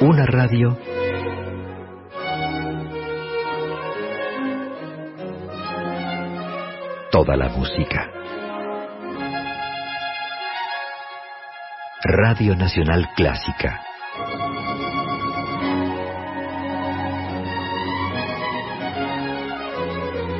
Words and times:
Una 0.00 0.26
radio 0.26 0.76
toda 7.10 7.36
la 7.36 7.48
música. 7.48 8.10
Radio 12.02 12.56
Nacional 12.56 13.10
Clásica. 13.14 13.80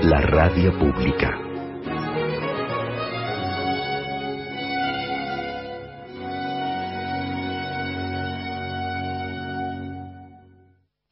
La 0.03 0.21
radio 0.23 0.79
pública. 0.79 1.50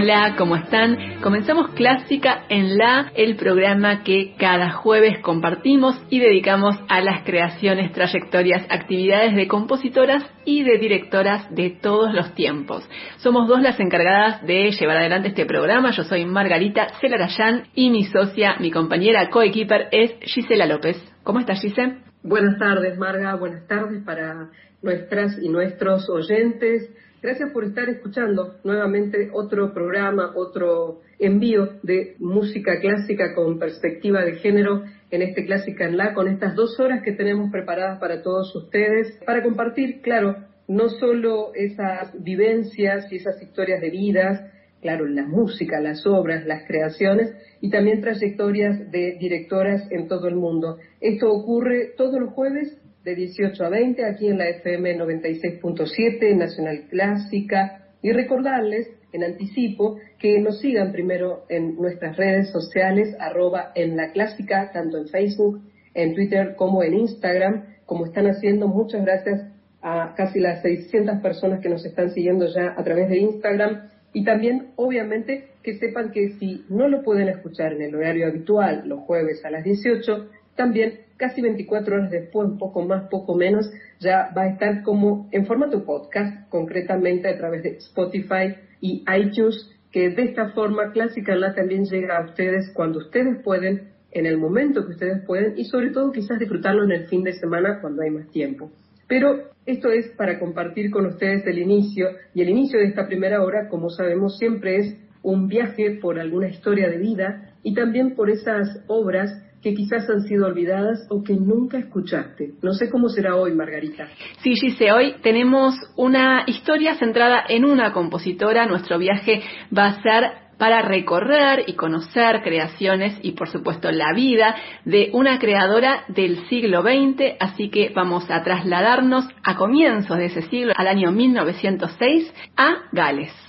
Hola, 0.00 0.36
¿cómo 0.38 0.54
están? 0.54 0.96
Comenzamos 1.22 1.70
Clásica 1.70 2.44
en 2.48 2.78
la, 2.78 3.10
el 3.16 3.34
programa 3.34 4.04
que 4.04 4.36
cada 4.38 4.70
jueves 4.70 5.18
compartimos 5.22 6.00
y 6.08 6.20
dedicamos 6.20 6.76
a 6.88 7.00
las 7.00 7.24
creaciones, 7.24 7.90
trayectorias, 7.90 8.64
actividades 8.70 9.34
de 9.34 9.48
compositoras 9.48 10.24
y 10.44 10.62
de 10.62 10.78
directoras 10.78 11.52
de 11.52 11.70
todos 11.70 12.14
los 12.14 12.32
tiempos. 12.36 12.88
Somos 13.16 13.48
dos 13.48 13.60
las 13.60 13.80
encargadas 13.80 14.40
de 14.46 14.70
llevar 14.70 14.98
adelante 14.98 15.30
este 15.30 15.46
programa. 15.46 15.90
Yo 15.90 16.04
soy 16.04 16.24
Margarita 16.24 16.86
Celarayán 17.00 17.64
y 17.74 17.90
mi 17.90 18.04
socia, 18.04 18.54
mi 18.60 18.70
compañera 18.70 19.30
coequiper 19.30 19.88
es 19.90 20.14
Gisela 20.20 20.66
López. 20.66 20.96
¿Cómo 21.24 21.40
estás, 21.40 21.60
Gisela? 21.60 21.98
Buenas 22.22 22.56
tardes, 22.60 22.96
Marga. 22.98 23.34
Buenas 23.34 23.66
tardes 23.66 24.04
para 24.04 24.48
nuestras 24.80 25.36
y 25.42 25.48
nuestros 25.48 26.08
oyentes 26.08 26.88
Gracias 27.20 27.50
por 27.50 27.64
estar 27.64 27.88
escuchando 27.88 28.58
nuevamente 28.62 29.30
otro 29.32 29.74
programa, 29.74 30.34
otro 30.36 31.00
envío 31.18 31.80
de 31.82 32.14
música 32.20 32.78
clásica 32.80 33.34
con 33.34 33.58
perspectiva 33.58 34.24
de 34.24 34.36
género 34.36 34.84
en 35.10 35.22
este 35.22 35.44
Clásica 35.44 35.86
en 35.86 35.96
La, 35.96 36.14
con 36.14 36.28
estas 36.28 36.54
dos 36.54 36.78
horas 36.78 37.02
que 37.02 37.10
tenemos 37.10 37.50
preparadas 37.50 37.98
para 37.98 38.22
todos 38.22 38.54
ustedes, 38.54 39.18
para 39.26 39.42
compartir, 39.42 40.00
claro, 40.00 40.36
no 40.68 40.90
solo 40.90 41.52
esas 41.56 42.12
vivencias 42.22 43.10
y 43.10 43.16
esas 43.16 43.42
historias 43.42 43.80
de 43.80 43.90
vidas, 43.90 44.40
claro, 44.80 45.04
la 45.08 45.26
música, 45.26 45.80
las 45.80 46.06
obras, 46.06 46.46
las 46.46 46.68
creaciones 46.68 47.34
y 47.60 47.68
también 47.70 48.00
trayectorias 48.00 48.92
de 48.92 49.16
directoras 49.18 49.90
en 49.90 50.06
todo 50.06 50.28
el 50.28 50.36
mundo. 50.36 50.78
Esto 51.00 51.32
ocurre 51.32 51.94
todos 51.96 52.20
los 52.20 52.32
jueves 52.32 52.78
de 53.04 53.14
18 53.14 53.64
a 53.64 53.68
20 53.68 54.04
aquí 54.04 54.28
en 54.28 54.38
la 54.38 54.48
FM 54.48 54.98
96.7 54.98 56.36
Nacional 56.36 56.86
Clásica. 56.90 57.84
Y 58.02 58.12
recordarles 58.12 58.88
en 59.12 59.24
anticipo 59.24 59.98
que 60.18 60.40
nos 60.40 60.60
sigan 60.60 60.92
primero 60.92 61.44
en 61.48 61.76
nuestras 61.76 62.16
redes 62.16 62.50
sociales 62.50 63.16
arroba 63.18 63.72
en 63.74 63.96
la 63.96 64.12
clásica 64.12 64.70
tanto 64.72 64.98
en 64.98 65.08
Facebook, 65.08 65.62
en 65.94 66.14
Twitter 66.14 66.54
como 66.56 66.82
en 66.82 66.94
Instagram 66.94 67.64
como 67.86 68.04
están 68.04 68.26
haciendo. 68.26 68.68
Muchas 68.68 69.02
gracias 69.02 69.50
a 69.80 70.14
casi 70.16 70.40
las 70.40 70.62
600 70.62 71.20
personas 71.20 71.60
que 71.60 71.68
nos 71.68 71.84
están 71.84 72.10
siguiendo 72.10 72.46
ya 72.54 72.74
a 72.76 72.84
través 72.84 73.08
de 73.08 73.18
Instagram. 73.18 73.88
Y 74.12 74.24
también 74.24 74.68
obviamente 74.76 75.48
que 75.62 75.78
sepan 75.78 76.10
que 76.12 76.30
si 76.38 76.64
no 76.68 76.88
lo 76.88 77.02
pueden 77.02 77.28
escuchar 77.28 77.72
en 77.72 77.82
el 77.82 77.94
horario 77.94 78.26
habitual 78.26 78.82
los 78.86 79.00
jueves 79.00 79.44
a 79.44 79.50
las 79.50 79.64
18 79.64 80.28
también 80.56 81.00
casi 81.18 81.42
24 81.42 81.96
horas 81.96 82.10
después, 82.10 82.48
un 82.48 82.58
poco 82.58 82.82
más, 82.82 83.08
poco 83.10 83.34
menos, 83.34 83.70
ya 84.00 84.32
va 84.36 84.42
a 84.42 84.48
estar 84.48 84.82
como 84.82 85.28
en 85.32 85.44
formato 85.46 85.84
podcast, 85.84 86.48
concretamente 86.48 87.28
a 87.28 87.36
través 87.36 87.62
de 87.62 87.70
Spotify 87.76 88.54
y 88.80 89.04
iTunes, 89.14 89.70
que 89.90 90.10
de 90.10 90.22
esta 90.22 90.50
forma 90.50 90.92
Clásica 90.92 91.34
también 91.54 91.84
llega 91.84 92.16
a 92.16 92.24
ustedes 92.24 92.70
cuando 92.72 92.98
ustedes 92.98 93.42
pueden, 93.42 93.88
en 94.10 94.26
el 94.26 94.38
momento 94.38 94.86
que 94.86 94.92
ustedes 94.92 95.22
pueden 95.26 95.58
y 95.58 95.64
sobre 95.64 95.90
todo 95.90 96.12
quizás 96.12 96.38
disfrutarlo 96.38 96.84
en 96.84 96.92
el 96.92 97.08
fin 97.08 97.24
de 97.24 97.34
semana 97.34 97.80
cuando 97.80 98.02
hay 98.02 98.10
más 98.10 98.30
tiempo. 98.30 98.70
Pero 99.06 99.50
esto 99.66 99.90
es 99.90 100.08
para 100.16 100.38
compartir 100.38 100.90
con 100.90 101.06
ustedes 101.06 101.46
el 101.46 101.58
inicio 101.58 102.08
y 102.34 102.42
el 102.42 102.50
inicio 102.50 102.78
de 102.78 102.86
esta 102.86 103.06
primera 103.06 103.42
hora, 103.42 103.68
como 103.68 103.90
sabemos, 103.90 104.38
siempre 104.38 104.76
es 104.76 104.96
un 105.22 105.48
viaje 105.48 105.98
por 106.00 106.18
alguna 106.18 106.48
historia 106.48 106.88
de 106.88 106.98
vida 106.98 107.54
y 107.62 107.74
también 107.74 108.14
por 108.14 108.30
esas 108.30 108.82
obras 108.86 109.30
que 109.62 109.74
quizás 109.74 110.08
han 110.08 110.22
sido 110.22 110.46
olvidadas 110.46 111.06
o 111.10 111.22
que 111.22 111.34
nunca 111.34 111.78
escuchaste. 111.78 112.52
No 112.62 112.72
sé 112.74 112.88
cómo 112.90 113.08
será 113.08 113.36
hoy, 113.36 113.54
Margarita. 113.54 114.08
Sí, 114.42 114.54
Gise, 114.54 114.92
hoy 114.92 115.16
tenemos 115.22 115.74
una 115.96 116.44
historia 116.46 116.94
centrada 116.96 117.44
en 117.48 117.64
una 117.64 117.92
compositora. 117.92 118.66
Nuestro 118.66 118.98
viaje 118.98 119.42
va 119.76 119.86
a 119.86 120.02
ser 120.02 120.48
para 120.58 120.82
recorrer 120.82 121.64
y 121.66 121.74
conocer 121.74 122.42
creaciones 122.42 123.18
y 123.22 123.32
por 123.32 123.48
supuesto 123.48 123.90
la 123.90 124.12
vida 124.12 124.56
de 124.84 125.10
una 125.12 125.38
creadora 125.38 126.04
del 126.08 126.48
siglo 126.48 126.82
XX, 126.82 127.36
así 127.40 127.70
que 127.70 127.92
vamos 127.94 128.28
a 128.30 128.42
trasladarnos 128.42 129.28
a 129.44 129.56
comienzos 129.56 130.18
de 130.18 130.26
ese 130.26 130.42
siglo, 130.42 130.72
al 130.76 130.88
año 130.88 131.12
1906, 131.12 132.34
a 132.56 132.88
Gales. 132.92 133.47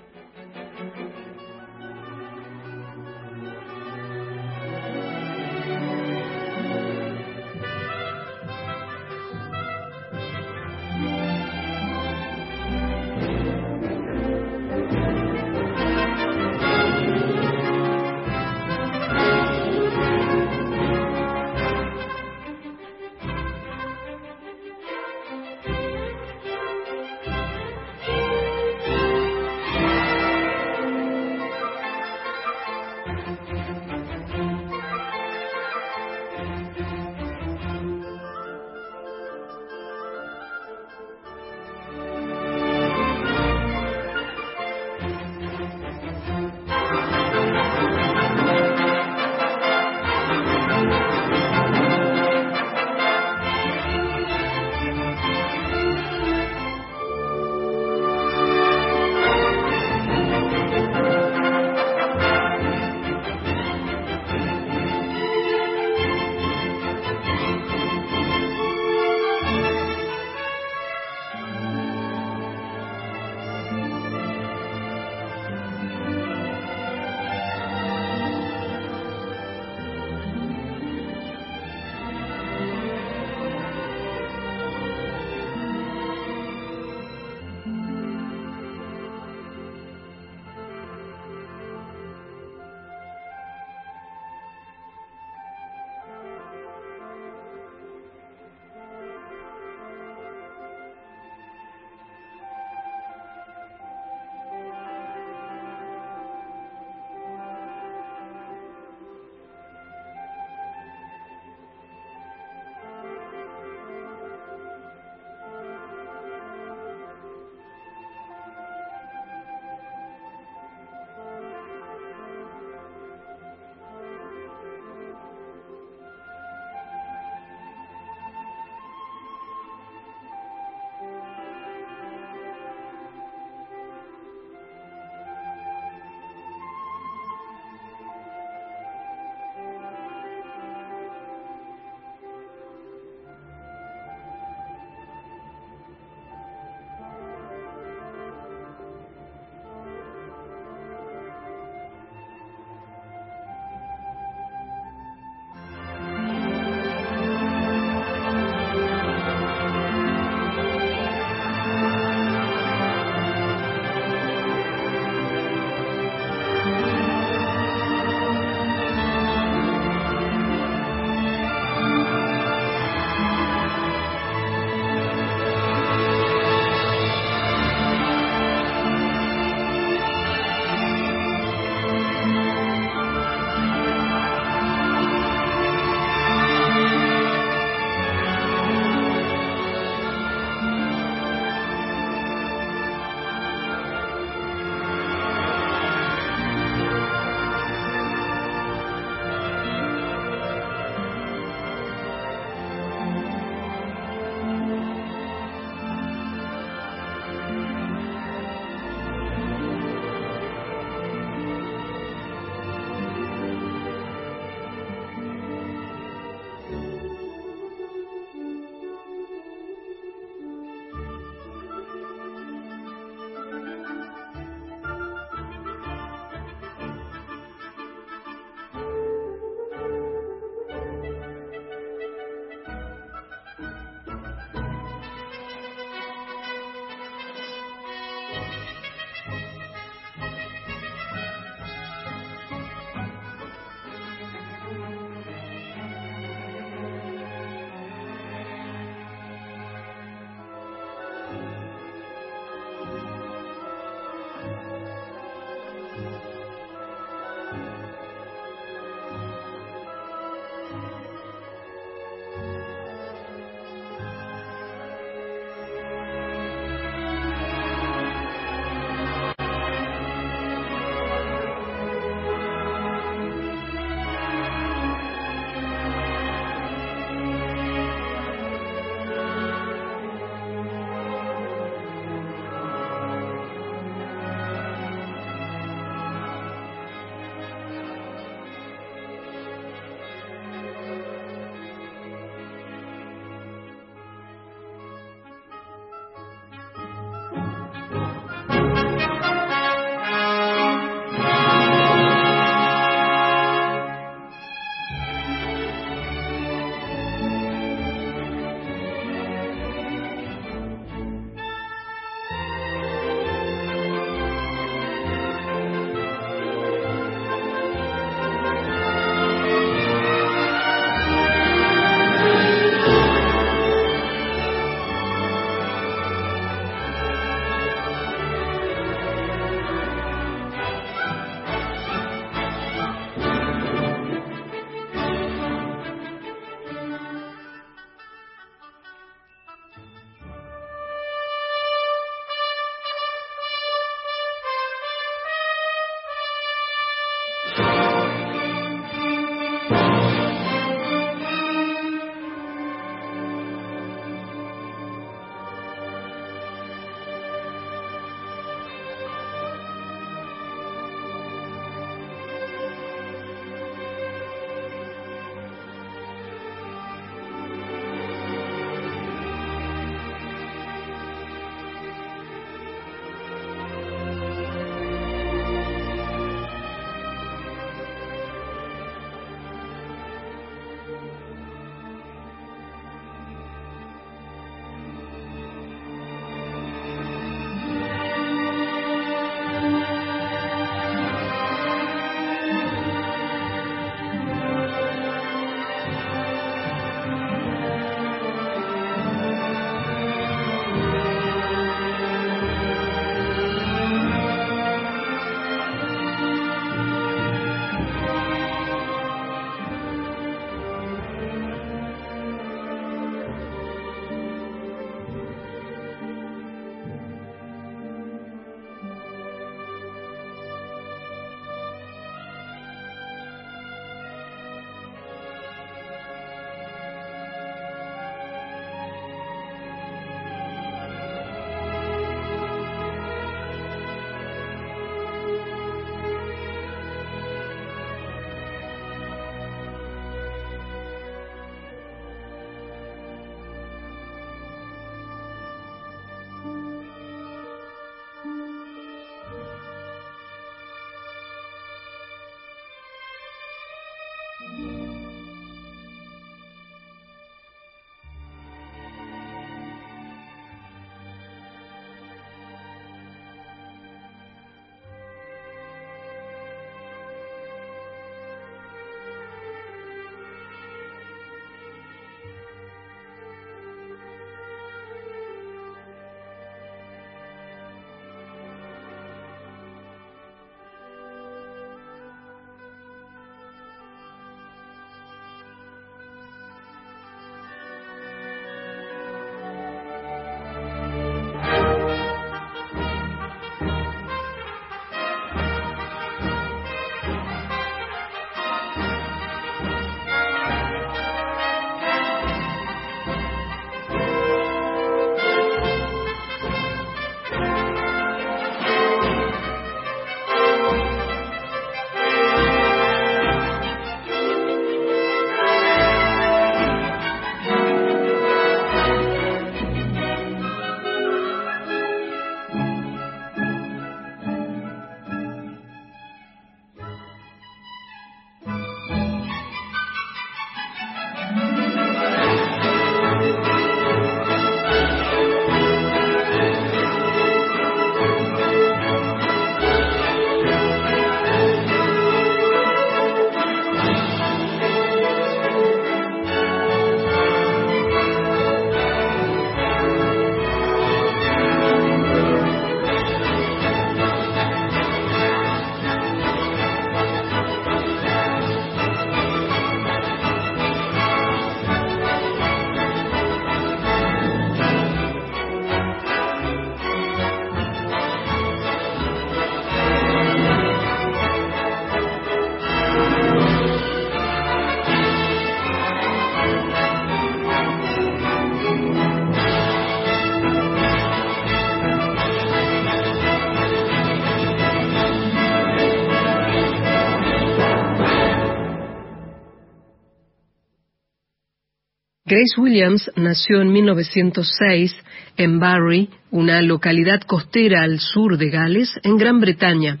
Grace 592.34 592.60
Williams 592.60 593.12
nació 593.14 593.62
en 593.62 593.70
1906 593.70 594.92
en 595.36 595.60
Barry, 595.60 596.08
una 596.32 596.62
localidad 596.62 597.20
costera 597.20 597.82
al 597.82 598.00
sur 598.00 598.38
de 598.38 598.50
Gales, 598.50 598.90
en 599.04 599.16
Gran 599.16 599.38
Bretaña. 599.38 600.00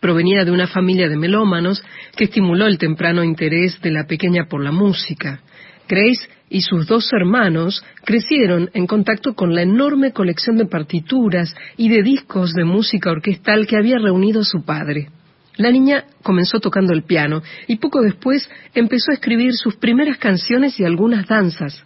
Provenía 0.00 0.44
de 0.44 0.50
una 0.50 0.66
familia 0.66 1.08
de 1.08 1.16
melómanos 1.16 1.80
que 2.16 2.24
estimuló 2.24 2.66
el 2.66 2.78
temprano 2.78 3.22
interés 3.22 3.80
de 3.80 3.92
la 3.92 4.08
pequeña 4.08 4.46
por 4.48 4.64
la 4.64 4.72
música. 4.72 5.40
Grace 5.88 6.28
y 6.50 6.62
sus 6.62 6.88
dos 6.88 7.12
hermanos 7.12 7.84
crecieron 8.04 8.70
en 8.74 8.88
contacto 8.88 9.34
con 9.34 9.54
la 9.54 9.62
enorme 9.62 10.10
colección 10.12 10.56
de 10.56 10.66
partituras 10.66 11.54
y 11.76 11.90
de 11.90 12.02
discos 12.02 12.54
de 12.54 12.64
música 12.64 13.12
orquestal 13.12 13.68
que 13.68 13.76
había 13.76 13.98
reunido 13.98 14.42
su 14.42 14.64
padre. 14.64 15.10
La 15.58 15.72
niña 15.72 16.04
comenzó 16.22 16.60
tocando 16.60 16.92
el 16.92 17.02
piano 17.02 17.42
y 17.66 17.76
poco 17.76 18.00
después 18.00 18.48
empezó 18.74 19.10
a 19.10 19.14
escribir 19.14 19.52
sus 19.54 19.74
primeras 19.74 20.16
canciones 20.16 20.78
y 20.78 20.84
algunas 20.84 21.26
danzas. 21.26 21.84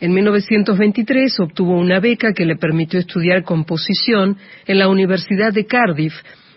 En 0.00 0.14
1923 0.14 1.38
obtuvo 1.40 1.78
una 1.78 2.00
beca 2.00 2.32
que 2.32 2.46
le 2.46 2.56
permitió 2.56 2.98
estudiar 2.98 3.44
composición 3.44 4.38
en 4.66 4.78
la 4.78 4.88
Universidad 4.88 5.52
de 5.52 5.66
Cardiff, 5.66 6.14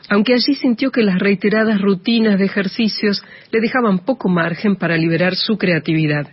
aunque 0.08 0.34
allí 0.34 0.56
sintió 0.56 0.92
que 0.92 1.04
las 1.04 1.20
reiteradas 1.20 1.82
rutinas 1.82 2.40
de 2.40 2.46
ejercicios 2.46 3.22
le 3.52 3.60
dejaban 3.60 4.00
poco 4.00 4.30
margen 4.30 4.78
para 4.78 4.96
liberar 4.96 5.36
su 5.36 5.58
creatividad. 5.58 6.30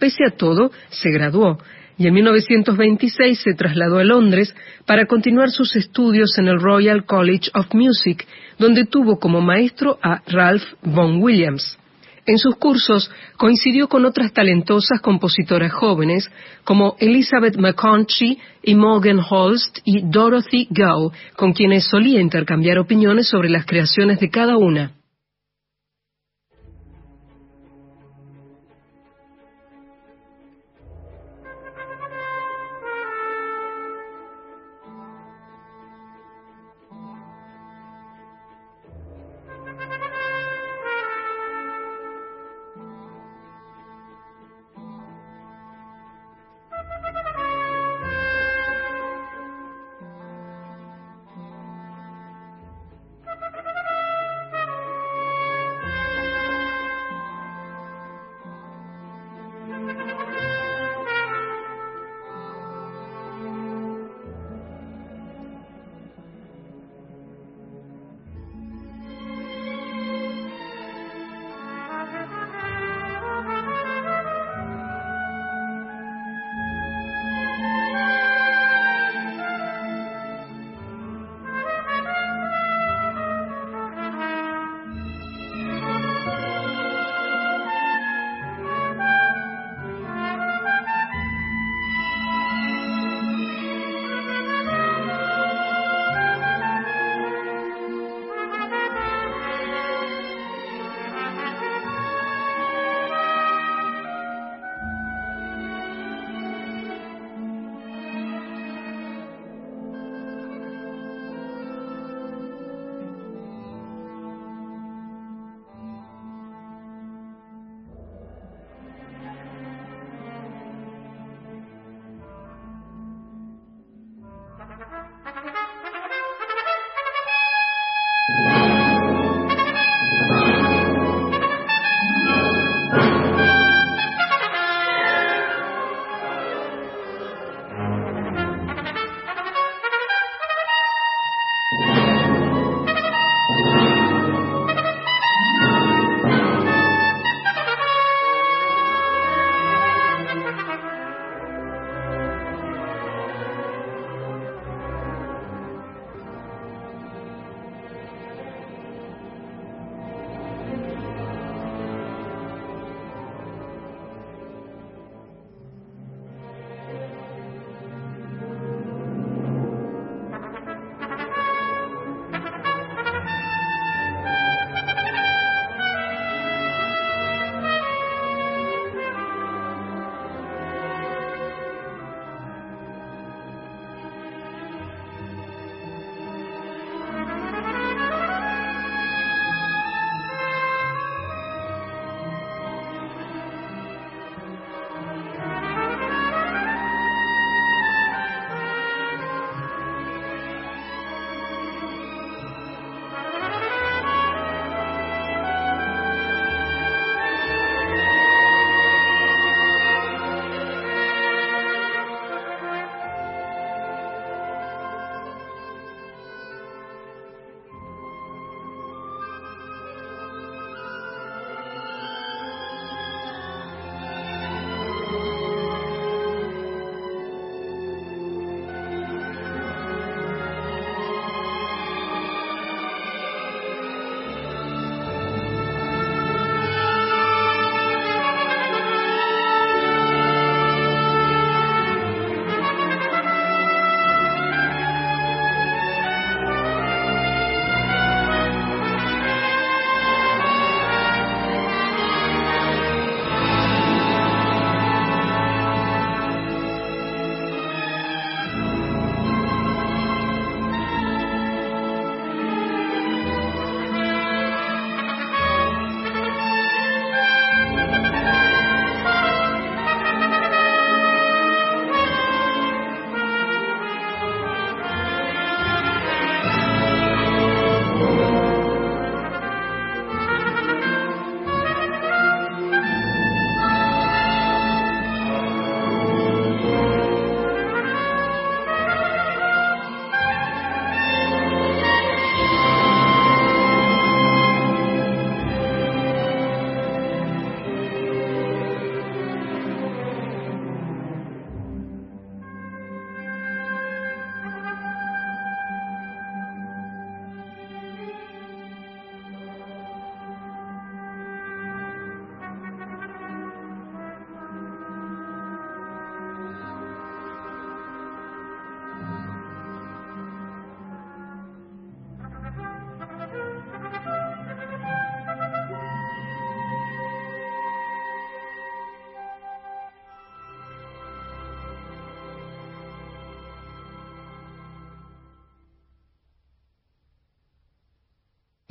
Pese 0.00 0.24
a 0.26 0.36
todo, 0.36 0.72
se 0.90 1.10
graduó 1.10 1.58
y 1.96 2.06
en 2.06 2.14
1926 2.14 3.40
se 3.40 3.54
trasladó 3.54 3.98
a 3.98 4.04
Londres 4.04 4.54
para 4.86 5.06
continuar 5.06 5.50
sus 5.50 5.76
estudios 5.76 6.36
en 6.38 6.48
el 6.48 6.60
Royal 6.60 7.04
College 7.04 7.50
of 7.54 7.72
Music, 7.72 8.26
donde 8.58 8.86
tuvo 8.86 9.18
como 9.18 9.40
maestro 9.40 9.98
a 10.02 10.22
Ralph 10.26 10.64
Vaughan 10.82 11.22
Williams. 11.22 11.78
En 12.26 12.38
sus 12.38 12.56
cursos 12.56 13.10
coincidió 13.36 13.88
con 13.88 14.06
otras 14.06 14.32
talentosas 14.32 15.00
compositoras 15.02 15.72
jóvenes 15.72 16.30
como 16.64 16.96
Elizabeth 16.98 17.56
McConchy 17.56 18.38
y 18.62 18.74
Morgan 18.74 19.20
Holst 19.28 19.78
y 19.84 20.00
Dorothy 20.02 20.68
Gow, 20.70 21.12
con 21.36 21.52
quienes 21.52 21.84
solía 21.84 22.20
intercambiar 22.20 22.78
opiniones 22.78 23.28
sobre 23.28 23.50
las 23.50 23.66
creaciones 23.66 24.20
de 24.20 24.30
cada 24.30 24.56
una. 24.56 24.92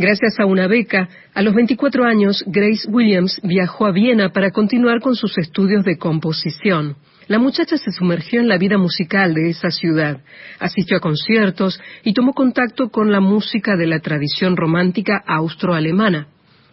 Gracias 0.04 0.38
a 0.38 0.46
una 0.46 0.68
beca, 0.68 1.08
a 1.34 1.42
los 1.42 1.56
24 1.56 2.04
años, 2.04 2.44
Grace 2.46 2.86
Williams 2.90 3.40
viajó 3.42 3.86
a 3.86 3.94
Viena 3.94 4.34
para 4.34 4.52
continuar 4.52 5.00
con 5.00 5.16
sus 5.16 5.38
estudios 5.38 5.86
de 5.86 5.98
composición. 5.98 6.98
La 7.30 7.40
muchacha 7.40 7.78
se 7.78 7.90
sumergió 7.92 8.42
en 8.42 8.50
la 8.50 8.58
vida 8.58 8.78
musical 8.78 9.34
de 9.34 9.50
esa 9.50 9.72
ciudad, 9.72 10.20
asistió 10.60 10.98
a 10.98 11.00
conciertos 11.00 11.80
y 12.04 12.12
tomó 12.12 12.34
contacto 12.34 12.90
con 12.90 13.14
la 13.14 13.22
música 13.22 13.78
de 13.78 13.88
la 13.88 14.00
tradición 14.00 14.58
romántica 14.58 15.24
austroalemana. 15.26 16.28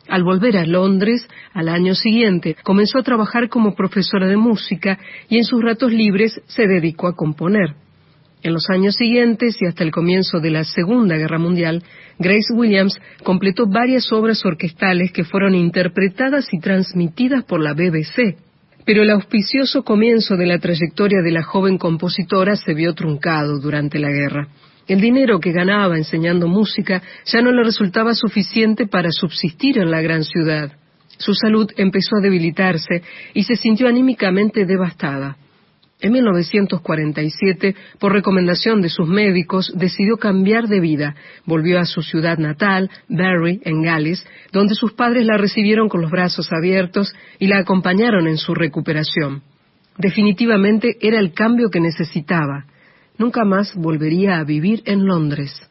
Al 0.08 0.24
volver 0.24 0.56
a 0.56 0.66
Londres, 0.66 1.24
al 1.54 1.68
año 1.68 1.94
siguiente, 1.94 2.56
comenzó 2.64 2.98
a 2.98 3.04
trabajar 3.04 3.48
como 3.48 3.76
profesora 3.76 4.26
de 4.26 4.38
música 4.38 4.98
y 5.28 5.38
en 5.38 5.44
sus 5.44 5.62
ratos 5.62 5.92
libres 5.92 6.42
se 6.48 6.66
dedicó 6.66 7.06
a 7.06 7.14
componer. 7.14 7.76
En 8.42 8.54
los 8.54 8.70
años 8.70 8.94
siguientes 8.96 9.56
y 9.60 9.66
hasta 9.66 9.84
el 9.84 9.90
comienzo 9.90 10.40
de 10.40 10.50
la 10.50 10.64
Segunda 10.64 11.16
Guerra 11.16 11.38
Mundial, 11.38 11.82
Grace 12.18 12.54
Williams 12.54 12.98
completó 13.22 13.66
varias 13.66 14.10
obras 14.12 14.44
orquestales 14.46 15.12
que 15.12 15.24
fueron 15.24 15.54
interpretadas 15.54 16.52
y 16.52 16.58
transmitidas 16.58 17.44
por 17.44 17.60
la 17.60 17.74
BBC. 17.74 18.36
Pero 18.86 19.02
el 19.02 19.10
auspicioso 19.10 19.84
comienzo 19.84 20.36
de 20.36 20.46
la 20.46 20.58
trayectoria 20.58 21.20
de 21.22 21.32
la 21.32 21.42
joven 21.42 21.76
compositora 21.76 22.56
se 22.56 22.72
vio 22.72 22.94
truncado 22.94 23.58
durante 23.60 23.98
la 23.98 24.10
guerra. 24.10 24.48
El 24.88 25.02
dinero 25.02 25.38
que 25.38 25.52
ganaba 25.52 25.98
enseñando 25.98 26.48
música 26.48 27.02
ya 27.26 27.42
no 27.42 27.52
le 27.52 27.62
resultaba 27.62 28.14
suficiente 28.14 28.86
para 28.86 29.10
subsistir 29.12 29.78
en 29.78 29.90
la 29.90 30.00
gran 30.00 30.24
ciudad. 30.24 30.72
Su 31.18 31.34
salud 31.34 31.70
empezó 31.76 32.16
a 32.16 32.22
debilitarse 32.22 33.02
y 33.34 33.42
se 33.44 33.54
sintió 33.54 33.86
anímicamente 33.86 34.64
devastada. 34.64 35.36
En 36.02 36.12
1947, 36.12 37.74
por 37.98 38.12
recomendación 38.12 38.80
de 38.80 38.88
sus 38.88 39.06
médicos, 39.06 39.70
decidió 39.76 40.16
cambiar 40.16 40.66
de 40.66 40.80
vida. 40.80 41.14
Volvió 41.44 41.78
a 41.78 41.84
su 41.84 42.02
ciudad 42.02 42.38
natal, 42.38 42.90
Barry, 43.08 43.60
en 43.64 43.82
Gales, 43.82 44.26
donde 44.50 44.74
sus 44.74 44.94
padres 44.94 45.26
la 45.26 45.36
recibieron 45.36 45.88
con 45.88 46.00
los 46.00 46.10
brazos 46.10 46.50
abiertos 46.52 47.14
y 47.38 47.48
la 47.48 47.58
acompañaron 47.58 48.26
en 48.28 48.38
su 48.38 48.54
recuperación. 48.54 49.42
Definitivamente 49.98 50.96
era 51.00 51.18
el 51.18 51.34
cambio 51.34 51.68
que 51.68 51.80
necesitaba. 51.80 52.64
Nunca 53.18 53.44
más 53.44 53.74
volvería 53.74 54.38
a 54.38 54.44
vivir 54.44 54.82
en 54.86 55.06
Londres. 55.06 55.69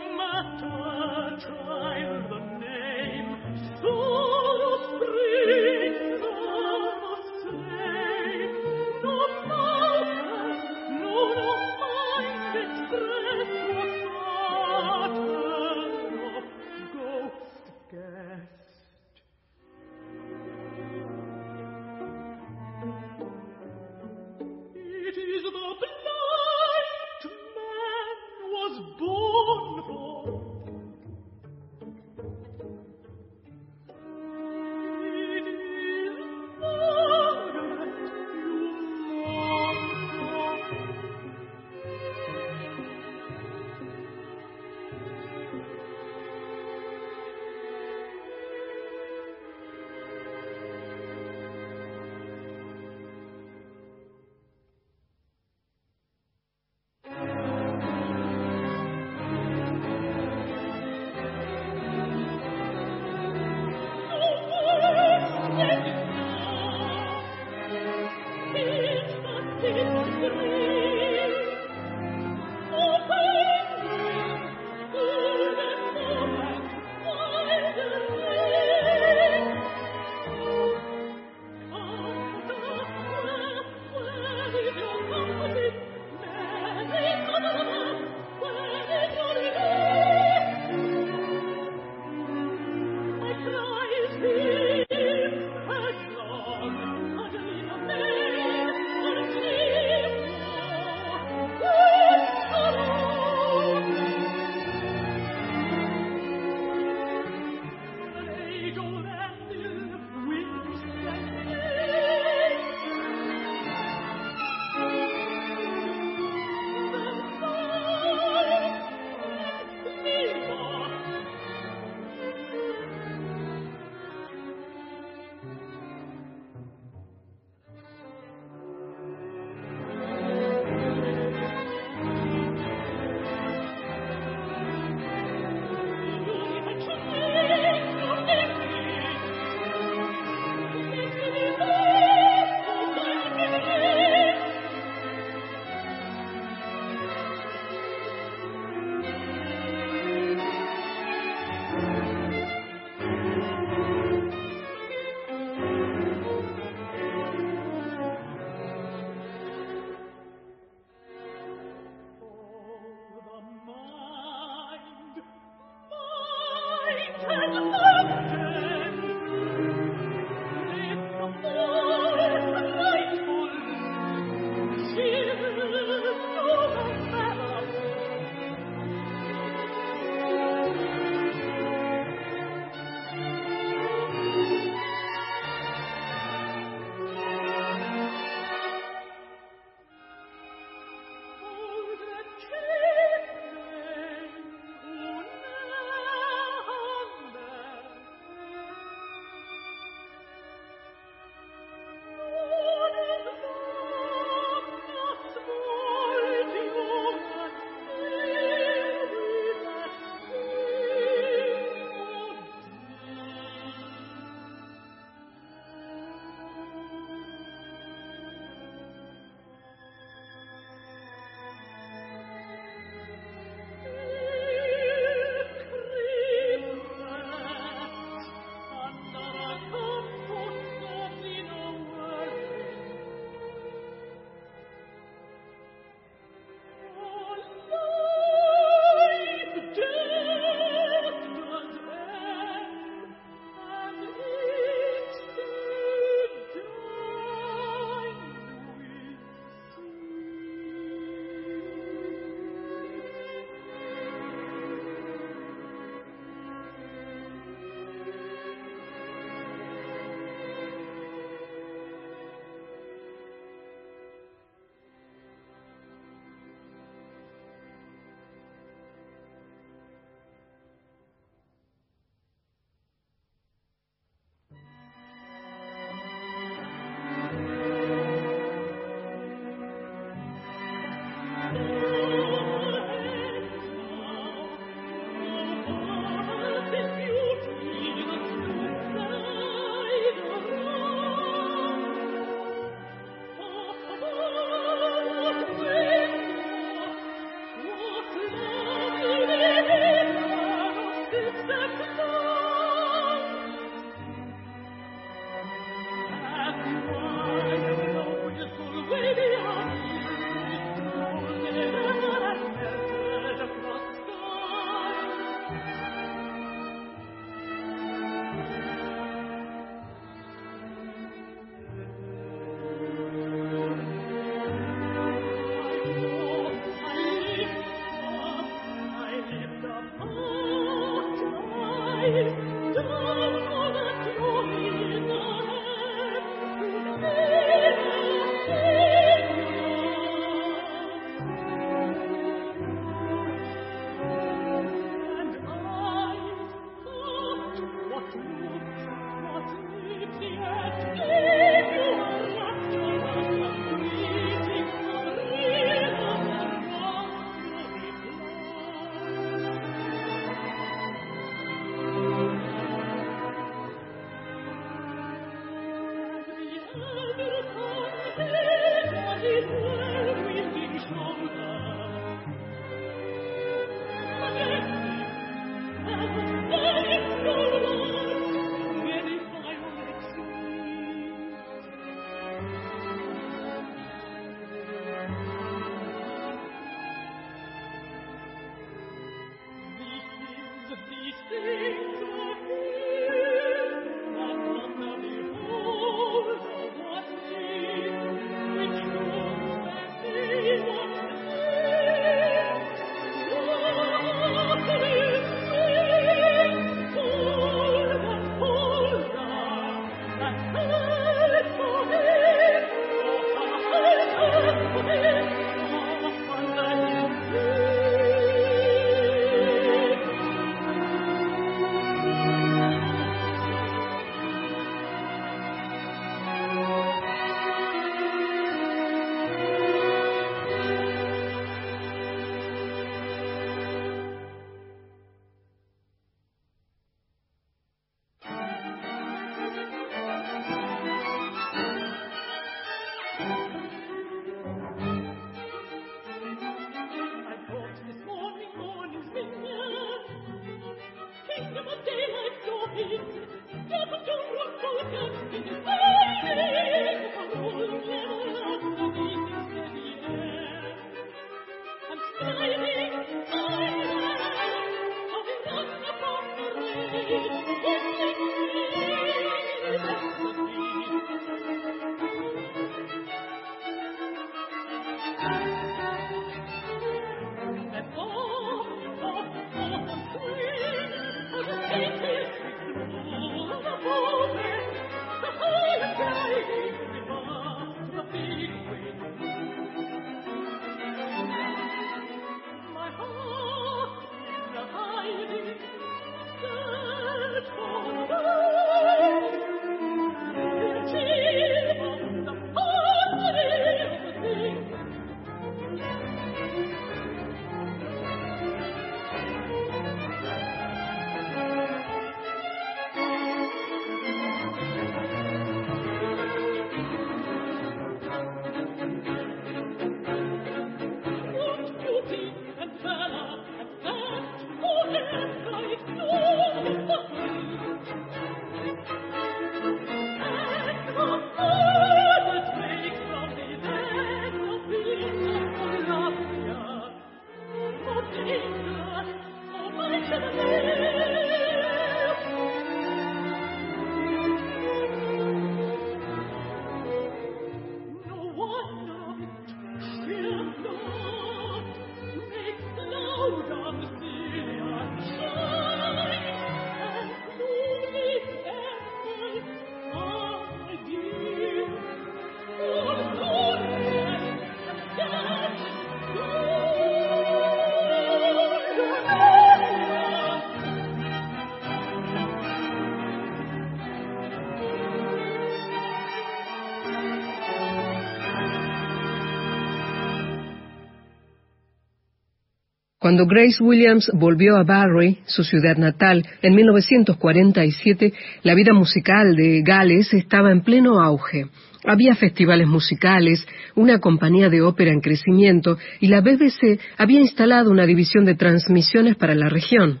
Cuando 583.08 583.24
Grace 583.24 583.62
Williams 583.62 584.10
volvió 584.12 584.58
a 584.58 584.64
Barry, 584.64 585.20
su 585.24 585.42
ciudad 585.42 585.78
natal, 585.78 586.26
en 586.42 586.54
1947, 586.54 588.12
la 588.42 588.54
vida 588.54 588.74
musical 588.74 589.34
de 589.34 589.62
Gales 589.62 590.12
estaba 590.12 590.52
en 590.52 590.60
pleno 590.60 591.00
auge. 591.00 591.46
Había 591.86 592.14
festivales 592.16 592.68
musicales, 592.68 593.46
una 593.74 593.98
compañía 593.98 594.50
de 594.50 594.60
ópera 594.60 594.92
en 594.92 595.00
crecimiento 595.00 595.78
y 596.00 596.08
la 596.08 596.20
BBC 596.20 596.78
había 596.98 597.20
instalado 597.20 597.70
una 597.70 597.86
división 597.86 598.26
de 598.26 598.34
transmisiones 598.34 599.16
para 599.16 599.34
la 599.34 599.48
región. 599.48 600.00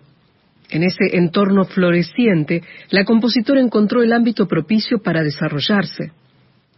En 0.68 0.82
ese 0.82 1.16
entorno 1.16 1.64
floreciente, 1.64 2.62
la 2.90 3.06
compositora 3.06 3.62
encontró 3.62 4.02
el 4.02 4.12
ámbito 4.12 4.46
propicio 4.46 4.98
para 4.98 5.22
desarrollarse. 5.22 6.12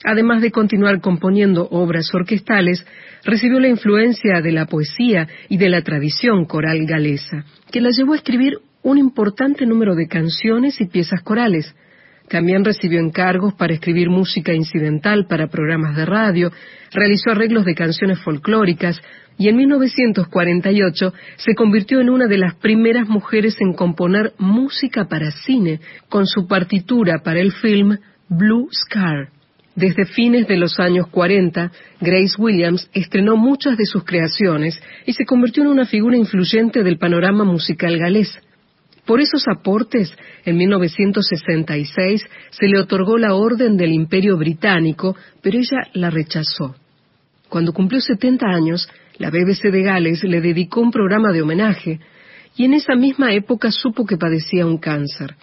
Además 0.04 0.40
de 0.40 0.50
continuar 0.50 1.00
componiendo 1.00 1.68
obras 1.70 2.12
orquestales, 2.14 2.86
recibió 3.22 3.60
la 3.60 3.68
influencia 3.68 4.40
de 4.40 4.52
la 4.52 4.64
poesía 4.64 5.28
y 5.48 5.58
de 5.58 5.68
la 5.68 5.82
tradición 5.82 6.46
coral 6.46 6.86
galesa, 6.86 7.44
que 7.70 7.82
la 7.82 7.90
llevó 7.90 8.14
a 8.14 8.16
escribir 8.16 8.58
un 8.82 8.96
importante 8.96 9.66
número 9.66 9.94
de 9.94 10.08
canciones 10.08 10.80
y 10.80 10.86
piezas 10.86 11.22
corales. 11.22 11.74
También 12.30 12.64
recibió 12.64 12.98
encargos 12.98 13.54
para 13.54 13.74
escribir 13.74 14.08
música 14.08 14.54
incidental 14.54 15.26
para 15.28 15.48
programas 15.48 15.96
de 15.96 16.06
radio, 16.06 16.50
realizó 16.92 17.32
arreglos 17.32 17.66
de 17.66 17.74
canciones 17.74 18.20
folclóricas 18.20 18.98
y 19.36 19.48
en 19.48 19.56
1948 19.56 21.12
se 21.36 21.54
convirtió 21.54 22.00
en 22.00 22.08
una 22.08 22.26
de 22.26 22.38
las 22.38 22.54
primeras 22.54 23.08
mujeres 23.08 23.60
en 23.60 23.74
componer 23.74 24.32
música 24.38 25.08
para 25.08 25.30
cine 25.30 25.80
con 26.08 26.26
su 26.26 26.46
partitura 26.46 27.18
para 27.22 27.40
el 27.40 27.52
film 27.52 27.98
Blue 28.28 28.68
Scar. 28.70 29.39
Desde 29.76 30.04
fines 30.04 30.48
de 30.48 30.56
los 30.56 30.80
años 30.80 31.06
40, 31.09 31.70
Grace 32.00 32.35
Williams 32.38 32.90
estrenó 32.92 33.37
muchas 33.37 33.76
de 33.76 33.85
sus 33.85 34.04
creaciones 34.04 34.80
y 35.06 35.12
se 35.12 35.24
convirtió 35.24 35.62
en 35.62 35.68
una 35.68 35.87
figura 35.87 36.16
influyente 36.16 36.83
del 36.83 36.98
panorama 36.98 37.44
musical 37.44 37.96
galés. 37.96 38.37
Por 39.06 39.20
esos 39.20 39.44
aportes, 39.48 40.12
en 40.44 40.56
1966 40.56 42.24
se 42.50 42.66
le 42.66 42.78
otorgó 42.78 43.16
la 43.16 43.35
Orden 43.35 43.76
del 43.76 43.92
Imperio 43.92 44.37
Británico, 44.37 45.16
pero 45.40 45.59
ella 45.59 45.88
la 45.94 46.11
rechazó. 46.11 46.74
Cuando 47.48 47.72
cumplió 47.72 48.00
70 48.00 48.46
años, 48.46 48.88
la 49.18 49.30
BBC 49.30 49.70
de 49.70 49.83
Gales 49.83 50.22
le 50.24 50.40
dedicó 50.40 50.80
un 50.80 50.90
programa 50.90 51.33
de 51.33 51.42
homenaje 51.42 52.00
y 52.56 52.64
en 52.64 52.74
esa 52.74 52.94
misma 52.94 53.33
época 53.33 53.70
supo 53.70 54.04
que 54.04 54.16
padecía 54.16 54.66
un 54.66 54.78
cáncer. 54.78 55.35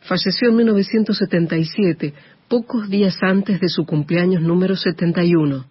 Falleció 0.00 0.50
en 0.50 0.56
1977, 0.56 2.14
pocos 2.48 2.88
días 2.88 3.18
antes 3.20 3.60
de 3.60 3.68
su 3.68 3.84
cumpleaños 3.84 4.42
número 4.42 4.74
71. 4.74 5.66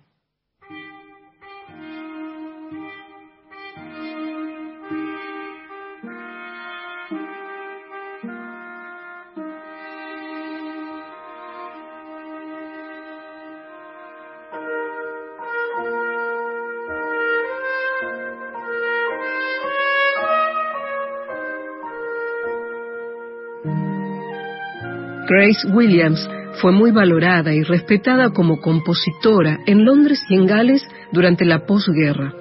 Grace 25.30 25.68
Williams 25.68 26.37
fue 26.62 26.72
muy 26.72 26.92
valorada 26.92 27.54
y 27.54 27.64
respetada 27.64 28.32
como 28.32 28.60
compositora 28.60 29.60
en 29.66 29.86
Londres 29.86 30.24
y 30.30 30.36
en 30.36 30.46
Gales 30.46 30.88
durante 31.12 31.46
la 31.46 31.66
posguerra. 31.66 32.34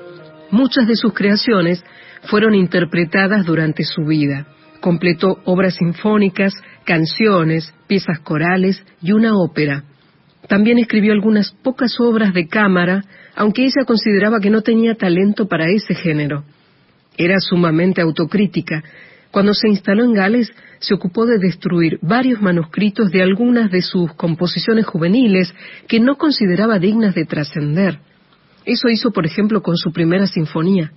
Muchas 0.51 0.87
de 0.87 0.97
sus 0.97 1.13
creaciones 1.13 1.85
fueron 2.23 2.55
interpretadas 2.55 3.45
durante 3.45 3.85
su 3.85 4.05
vida. 4.05 4.47
Completó 4.81 5.39
obras 5.45 5.75
sinfónicas, 5.75 6.55
canciones, 6.85 7.75
piezas 7.87 8.21
corales 8.21 8.83
y 9.03 9.13
una 9.13 9.37
ópera. 9.37 9.85
También 10.49 10.79
escribió 10.79 11.13
algunas 11.13 11.51
pocas 11.51 11.99
obras 11.99 12.33
de 12.33 12.47
cámara, 12.47 13.03
aunque 13.35 13.65
ella 13.65 13.85
consideraba 13.87 14.39
que 14.41 14.51
no 14.51 14.63
tenía 14.63 14.95
talento 14.95 15.49
para 15.49 15.69
ese 15.69 15.95
género. 15.95 16.45
Era 17.17 17.39
sumamente 17.41 18.01
autocrítica. 18.01 18.83
Cuando 19.31 19.55
se 19.55 19.69
instaló 19.69 20.05
en 20.05 20.15
Gales, 20.15 20.53
se 20.79 20.95
ocupó 20.95 21.27
de 21.27 21.39
destruir 21.39 21.99
varios 22.03 22.41
manuscritos 22.41 23.11
de 23.11 23.23
algunas 23.23 23.71
de 23.71 23.83
sus 23.83 24.13
composiciones 24.15 24.87
juveniles 24.87 25.55
que 25.89 26.01
no 26.01 26.17
consideraba 26.17 26.79
dignas 26.79 27.15
de 27.15 27.25
trascender. 27.25 27.99
Eso 28.65 28.89
hizo, 28.89 29.11
por 29.11 29.27
ejemplo, 29.27 29.63
con 29.63 29.77
su 29.77 29.93
primera 29.93 30.27
sinfonía. 30.27 30.93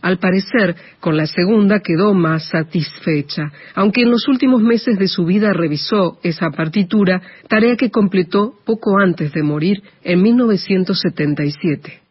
Al 0.00 0.18
parecer, 0.18 0.76
con 1.00 1.16
la 1.16 1.26
segunda 1.26 1.80
quedó 1.80 2.14
más 2.14 2.48
satisfecha, 2.48 3.50
aunque 3.74 4.02
en 4.02 4.10
los 4.10 4.28
últimos 4.28 4.62
meses 4.62 4.96
de 4.96 5.08
su 5.08 5.24
vida 5.24 5.52
revisó 5.52 6.20
esa 6.22 6.50
partitura, 6.50 7.20
tarea 7.48 7.76
que 7.76 7.90
completó 7.90 8.54
poco 8.64 8.98
antes 8.98 9.32
de 9.32 9.42
morir 9.42 9.82
en 10.04 10.22
1977. 10.22 12.07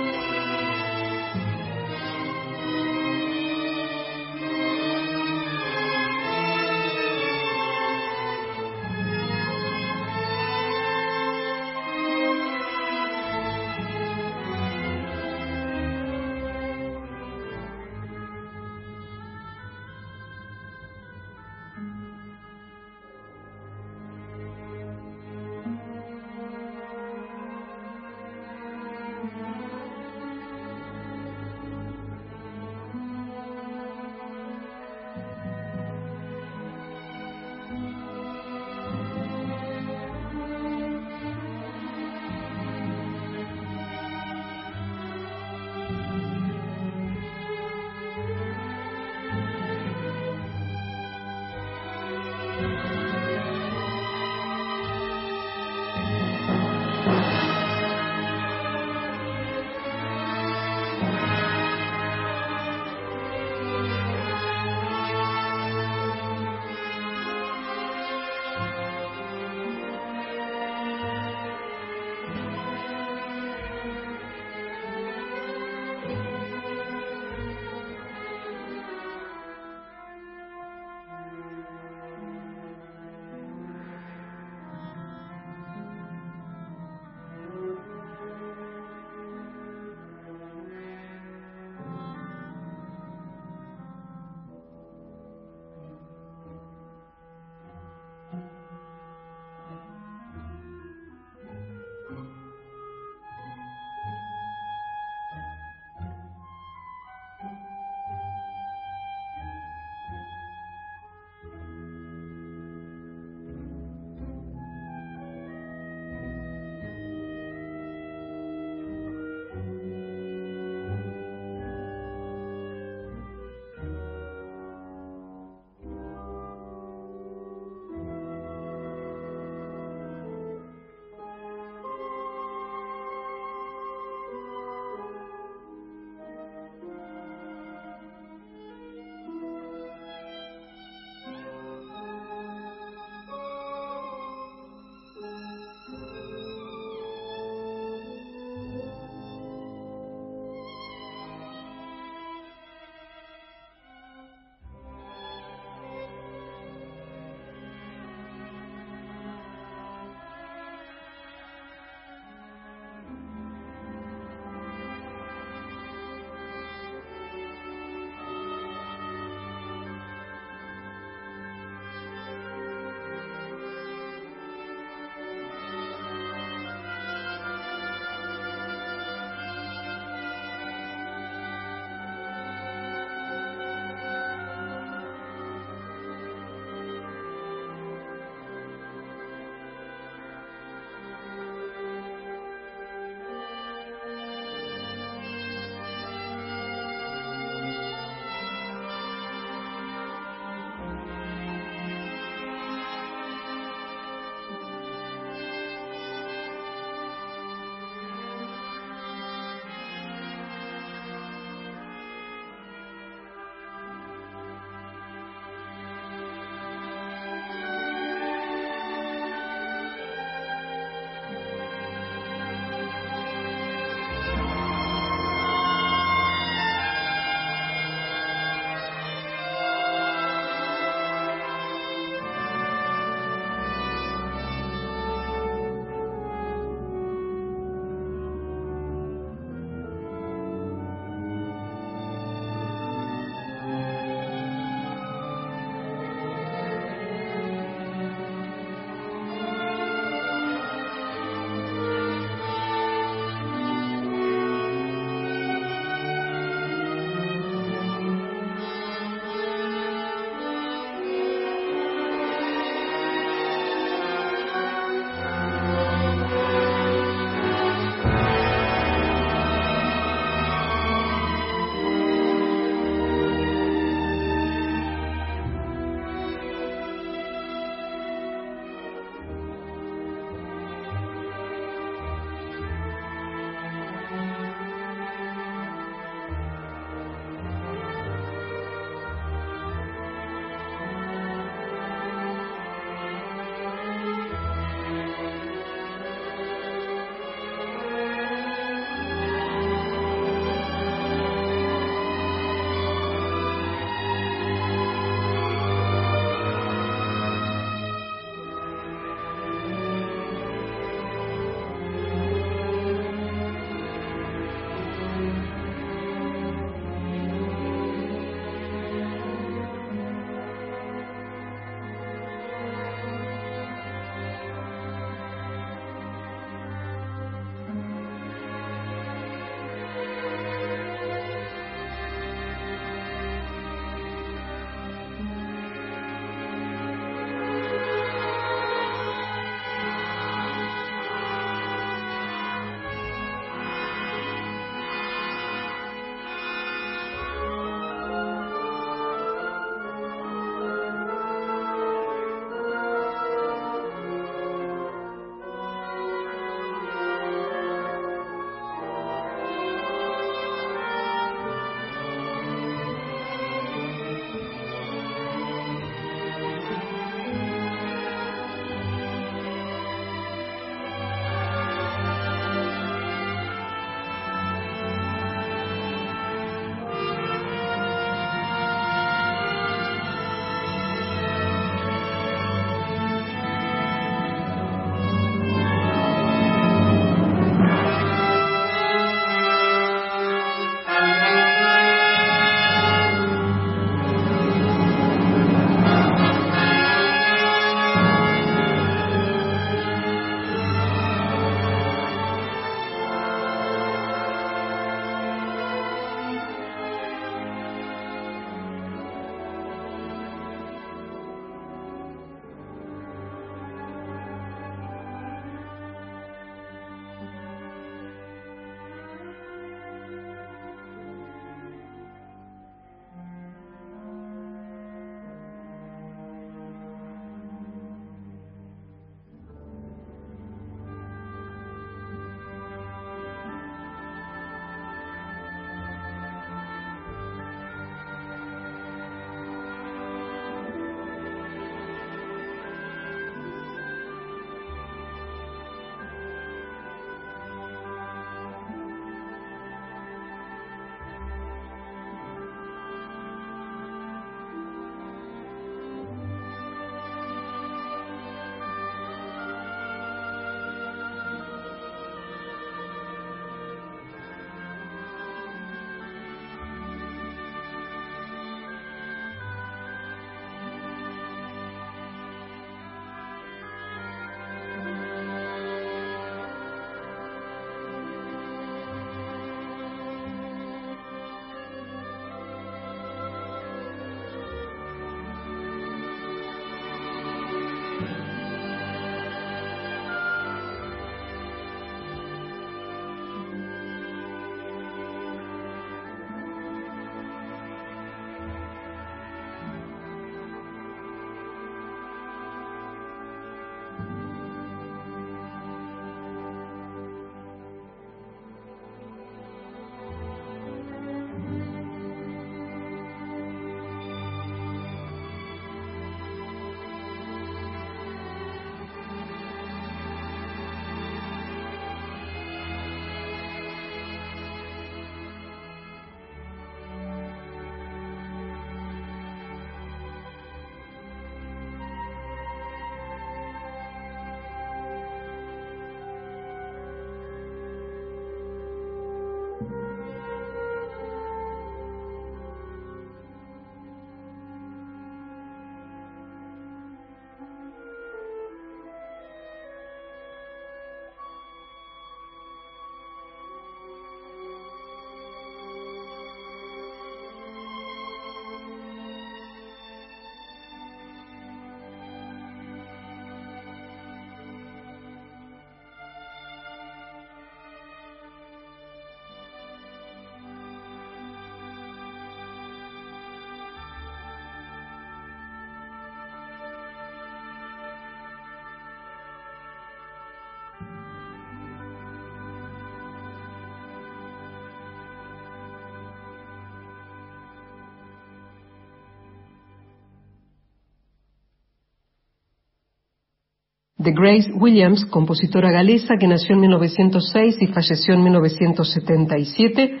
De 594.06 594.12
Grace 594.12 594.52
Williams, 594.52 595.04
compositora 595.06 595.72
galesa 595.72 596.14
que 596.16 596.28
nació 596.28 596.54
en 596.54 596.60
1906 596.60 597.56
y 597.60 597.66
falleció 597.66 598.14
en 598.14 598.22
1977, 598.22 600.00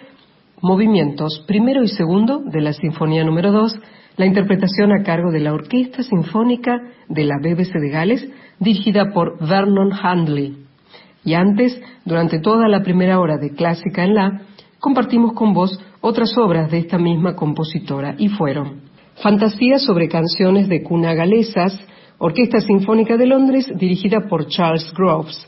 movimientos 0.62 1.42
primero 1.48 1.82
y 1.82 1.88
segundo 1.88 2.40
de 2.46 2.60
la 2.60 2.72
Sinfonía 2.72 3.24
número 3.24 3.50
2, 3.50 3.76
la 4.16 4.26
interpretación 4.26 4.92
a 4.92 5.02
cargo 5.02 5.32
de 5.32 5.40
la 5.40 5.52
Orquesta 5.52 6.04
Sinfónica 6.04 6.80
de 7.08 7.24
la 7.24 7.38
BBC 7.38 7.72
de 7.80 7.90
Gales, 7.90 8.28
dirigida 8.60 9.12
por 9.12 9.44
Vernon 9.44 9.92
Handley. 9.92 10.56
Y 11.24 11.34
antes, 11.34 11.82
durante 12.04 12.38
toda 12.38 12.68
la 12.68 12.84
primera 12.84 13.18
hora 13.18 13.38
de 13.38 13.54
Clásica 13.54 14.04
en 14.04 14.14
La, 14.14 14.42
compartimos 14.78 15.32
con 15.32 15.52
vos 15.52 15.80
otras 16.00 16.38
obras 16.38 16.70
de 16.70 16.78
esta 16.78 16.96
misma 16.96 17.34
compositora 17.34 18.14
y 18.18 18.28
fueron 18.28 18.82
Fantasía 19.20 19.78
sobre 19.78 20.08
canciones 20.08 20.68
de 20.68 20.82
cuna 20.82 21.14
galesas, 21.14 21.80
Orquesta 22.18 22.60
Sinfónica 22.60 23.18
de 23.18 23.26
Londres 23.26 23.70
dirigida 23.76 24.26
por 24.26 24.46
Charles 24.46 24.90
Groves. 24.96 25.46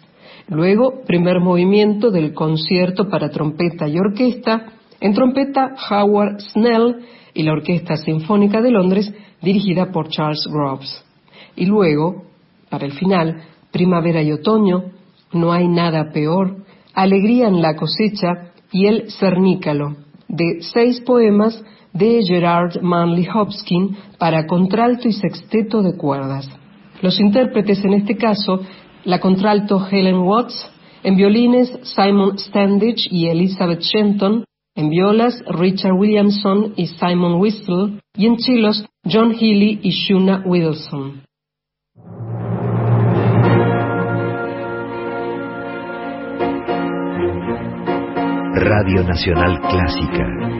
Luego, 0.49 1.03
primer 1.07 1.41
movimiento 1.41 2.11
del 2.11 2.35
concierto 2.35 3.09
para 3.09 3.31
trompeta 3.31 3.89
y 3.89 3.99
orquesta, 3.99 4.67
en 5.01 5.15
trompeta 5.15 5.75
Howard 5.91 6.41
Snell 6.41 7.07
y 7.33 7.43
la 7.43 7.53
Orquesta 7.53 7.97
Sinfónica 7.97 8.61
de 8.61 8.71
Londres 8.71 9.11
dirigida 9.41 9.91
por 9.91 10.09
Charles 10.09 10.47
Groves. 10.51 11.05
Y 11.57 11.65
luego, 11.65 12.25
para 12.69 12.85
el 12.85 12.93
final, 12.93 13.45
Primavera 13.73 14.23
y 14.23 14.33
Otoño, 14.33 14.93
No 15.33 15.53
hay 15.53 15.69
nada 15.69 16.11
peor, 16.13 16.65
Alegría 16.93 17.49
en 17.49 17.63
la 17.63 17.77
cosecha 17.77 18.53
y 18.73 18.87
El 18.87 19.11
Cernícalo, 19.11 19.97
de 20.29 20.61
seis 20.61 21.01
poemas 21.01 21.63
de 21.99 22.21
Gerard 22.27 22.81
Manley 22.81 23.27
Hopkins 23.33 23.97
para 24.19 24.47
contralto 24.47 25.09
y 25.09 25.13
sexteto 25.13 25.83
de 25.83 25.97
cuerdas. 25.97 26.49
Los 27.03 27.21
intérpretes 27.21 27.85
en 27.85 27.95
este 27.95 28.17
caso, 28.17 28.61
la 29.05 29.21
contralto 29.21 29.87
Helen 29.91 30.19
Watts, 30.19 30.71
en 31.03 31.17
violines 31.17 31.79
Simon 31.83 32.39
Standish 32.39 33.09
y 33.11 33.29
Elizabeth 33.29 33.81
Shenton, 33.81 34.45
en 34.75 34.91
violas 34.91 35.43
Richard 35.47 35.93
Williamson 35.93 36.75
y 36.77 36.87
Simon 36.87 37.41
Whistle, 37.41 38.01
y 38.17 38.27
en 38.27 38.37
chilos 38.37 38.85
John 39.05 39.33
Healy 39.33 39.81
y 39.83 39.91
Shuna 39.91 40.43
Wilson. 40.45 41.23
Radio 48.61 49.05
Nacional 49.05 49.61
Clásica 49.61 50.58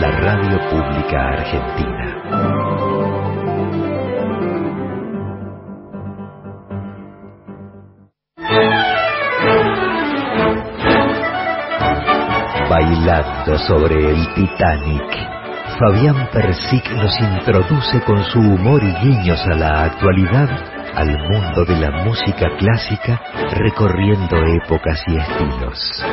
La 0.00 0.10
radio 0.10 0.58
pública 0.70 1.28
argentina. 1.28 2.06
Bailando 12.68 13.58
sobre 13.58 14.10
el 14.10 14.34
Titanic. 14.34 15.02
Fabián 15.78 16.28
Persic 16.32 16.90
nos 16.90 17.20
introduce 17.20 18.00
con 18.00 18.24
su 18.24 18.40
humor 18.40 18.82
y 18.82 18.92
guiños 18.94 19.46
a 19.46 19.54
la 19.54 19.84
actualidad 19.84 20.73
al 20.96 21.18
mundo 21.18 21.64
de 21.64 21.76
la 21.76 21.90
música 22.04 22.48
clásica 22.58 23.20
recorriendo 23.52 24.36
épocas 24.46 25.02
y 25.06 25.16
estilos. 25.16 26.04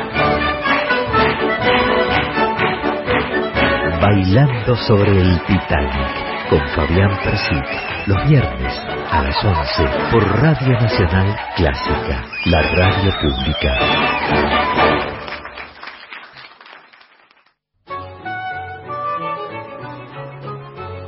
Bailando 4.00 4.76
sobre 4.76 5.20
el 5.20 5.40
Titanic 5.46 6.48
con 6.50 6.68
Fabián 6.74 7.16
Persic 7.22 7.64
los 8.06 8.28
viernes 8.28 8.74
a 9.10 9.22
las 9.22 9.44
11 9.44 9.84
por 10.10 10.22
Radio 10.42 10.72
Nacional 10.72 11.36
Clásica, 11.56 12.24
la 12.46 12.62
radio 12.62 13.12
pública. 13.20 13.78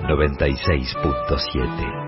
96.7 0.07 2.04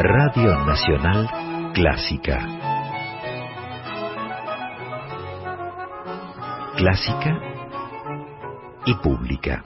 Radio 0.00 0.64
Nacional 0.64 1.72
Clásica 1.74 2.38
Clásica 6.76 7.40
y 8.86 8.94
pública. 8.94 9.64